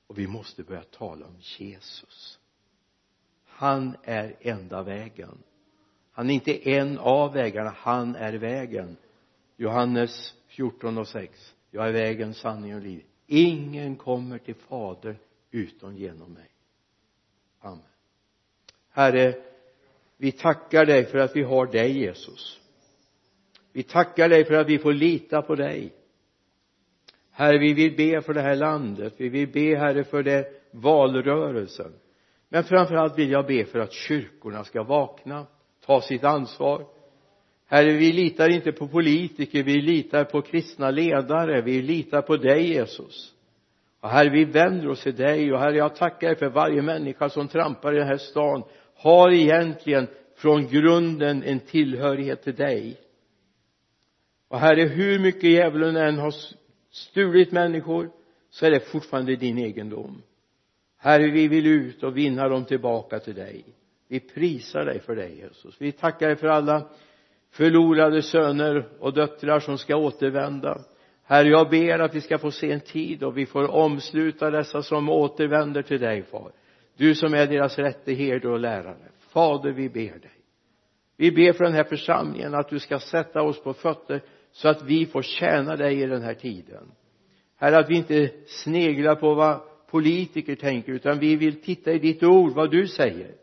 Och 0.07 0.19
vi 0.19 0.27
måste 0.27 0.63
börja 0.63 0.83
tala 0.83 1.27
om 1.27 1.37
Jesus. 1.39 2.39
Han 3.45 3.97
är 4.03 4.37
enda 4.41 4.83
vägen. 4.83 5.43
Han 6.13 6.31
är 6.31 6.35
inte 6.35 6.71
en 6.71 6.99
av 6.99 7.33
vägarna 7.33 7.75
han 7.77 8.17
är 8.17 8.33
vägen. 8.33 8.97
Johannes 9.57 10.35
14 10.47 10.99
och 10.99 11.09
6 11.09 11.55
jag 11.71 11.89
är 11.89 11.93
vägen, 11.93 12.35
sanningen 12.35 12.77
och 12.77 12.83
livet 12.83 13.07
ingen 13.27 13.97
kommer 13.97 14.39
till 14.39 14.55
fadern 14.55 15.17
utom 15.51 15.97
genom 15.97 16.33
mig. 16.33 16.51
Amen. 17.61 17.83
Herre 18.91 19.43
vi 20.17 20.33
tackar 20.33 20.87
dig 20.87 21.05
för 21.05 21.19
att 21.19 21.37
vi 21.37 21.43
har 21.43 21.67
dig 21.67 21.99
Jesus 21.99 22.61
vi 23.77 23.83
tackar 23.83 24.29
dig 24.29 24.45
för 24.45 24.55
att 24.55 24.69
vi 24.69 24.79
får 24.79 24.93
lita 24.93 25.43
på 25.43 25.55
dig. 25.55 25.93
Herre 27.31 27.59
vi 27.59 27.75
vill 27.75 27.97
be 27.97 28.23
för 28.23 28.35
det 28.35 28.41
här 28.41 28.57
landet. 28.57 29.15
Vi 29.17 29.29
vill 29.29 29.49
be 29.49 29.79
herre 29.79 30.05
för 30.05 30.23
det 30.23 30.47
valrörelsen. 30.71 31.93
Men 32.49 32.65
framför 32.65 32.95
allt 32.95 33.19
vill 33.19 33.31
jag 33.31 33.47
be 33.47 33.65
för 33.65 33.79
att 33.79 33.93
kyrkorna 33.93 34.65
ska 34.65 34.83
vakna 34.83 35.47
ta 35.87 36.01
sitt 36.01 36.25
ansvar. 36.25 36.87
Herre 37.67 37.93
vi 37.93 38.13
litar 38.13 38.49
inte 38.49 38.73
på 38.73 38.89
politiker 38.89 39.63
vi 39.63 39.81
litar 39.81 40.25
på 40.25 40.43
kristna 40.43 40.91
ledare 40.91 41.63
vi 41.63 41.83
litar 41.83 42.23
på 42.23 42.37
dig 42.37 42.69
Jesus. 42.69 43.35
Och 44.01 44.09
herre 44.09 44.31
vi 44.31 44.45
vänder 44.45 44.89
oss 44.89 45.03
till 45.03 45.17
dig 45.17 45.53
och 45.53 45.59
herre 45.59 45.77
jag 45.77 45.97
tackar 45.97 46.27
dig 46.27 46.37
för 46.37 46.49
varje 46.49 46.83
människa 46.83 47.29
som 47.29 47.49
trampar 47.49 47.93
i 47.93 47.99
den 47.99 48.09
här 48.09 48.17
stan 48.17 48.63
har 48.95 49.31
egentligen 49.31 50.07
från 50.37 50.67
grunden 50.67 51.43
en 51.43 51.61
tillhörighet 51.61 52.43
till 52.43 52.55
dig 52.55 53.01
och 54.49 54.59
herre 54.59 54.83
hur 54.83 55.19
mycket 55.19 55.51
djävulen 55.51 55.97
än 55.97 56.19
har 56.19 56.35
stulit 56.91 57.53
människor 57.53 58.11
så 58.51 58.67
är 58.67 58.71
det 58.71 58.81
fortfarande 58.81 59.37
din 59.37 59.59
egendom 59.59 60.23
herre 61.07 61.31
vi 61.31 61.49
vill 61.49 61.67
ut 61.67 62.03
och 62.03 62.17
vinna 62.17 62.49
dem 62.49 62.65
tillbaka 62.65 63.19
till 63.19 63.35
dig. 63.35 63.65
Vi 64.09 64.21
prisar 64.21 64.85
dig 64.85 65.01
för 65.01 65.17
dig 65.17 65.39
Jesus. 65.39 65.77
Vi 65.79 65.93
tackar 65.93 66.27
dig 66.27 66.37
för 66.37 66.47
alla 66.47 66.89
förlorade 67.51 68.23
söner 68.23 68.89
och 69.01 69.13
döttrar 69.13 69.61
som 69.61 69.79
ska 69.79 69.97
återvända. 69.97 70.79
Herre 71.25 71.49
jag 71.49 71.71
ber 71.71 71.99
att 71.99 72.15
vi 72.15 72.21
ska 72.21 72.39
få 72.39 72.51
se 72.51 72.73
en 72.73 72.81
tid 72.81 73.23
och 73.23 73.39
vi 73.39 73.47
får 73.47 73.71
omsluta 73.71 74.51
dessa 74.51 74.83
som 74.83 75.09
återvänder 75.09 75.83
till 75.83 76.01
dig 76.01 76.23
far. 76.23 76.53
Du 76.97 77.15
som 77.15 77.35
är 77.35 77.47
deras 77.47 77.79
rätte 77.79 78.13
herde 78.13 78.49
och 78.49 78.61
lärare. 78.61 79.09
Fader 79.19 79.73
vi 79.73 79.89
ber 79.89 80.19
dig. 80.19 80.31
Vi 81.17 81.33
ber 81.33 81.53
för 81.53 81.65
den 81.65 81.75
här 81.75 81.85
församlingen 81.85 82.55
att 82.55 82.69
du 82.69 82.79
ska 82.79 82.99
sätta 82.99 83.43
oss 83.43 83.63
på 83.63 83.73
fötter 83.75 84.23
så 84.57 84.69
att 84.69 84.83
vi 84.83 85.07
får 85.07 85.23
tjäna 85.23 85.77
dig 85.77 86.03
i 86.03 86.07
den 86.07 86.23
här 86.23 86.35
tiden. 86.35 86.93
Herre 87.57 87.79
att 87.79 87.91
vi 87.91 87.97
inte 87.97 88.31
sneglar 88.47 89.15
på 89.15 89.35
vad 89.35 89.61
politiker 89.91 90.57
tänker 90.57 90.93
utan 90.93 91.19
vi 91.19 91.37
vill 91.37 91.63
titta 91.63 91.93
i 91.93 91.99
ditt 91.99 92.23
ord 92.23 92.53
vad 92.53 92.71
du 92.71 92.87
säger. 92.87 93.35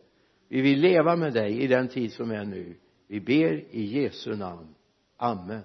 Vi 0.49 0.61
vill 0.61 0.79
leva 0.79 1.15
med 1.15 1.33
dig 1.33 1.61
i 1.61 1.67
den 1.67 1.87
tid 1.87 2.11
som 2.11 2.31
är 2.31 2.45
nu. 2.45 2.75
Vi 3.07 3.19
ber 3.19 3.75
i 3.75 4.01
Jesu 4.01 4.35
namn. 4.35 4.75
Amen. 5.17 5.63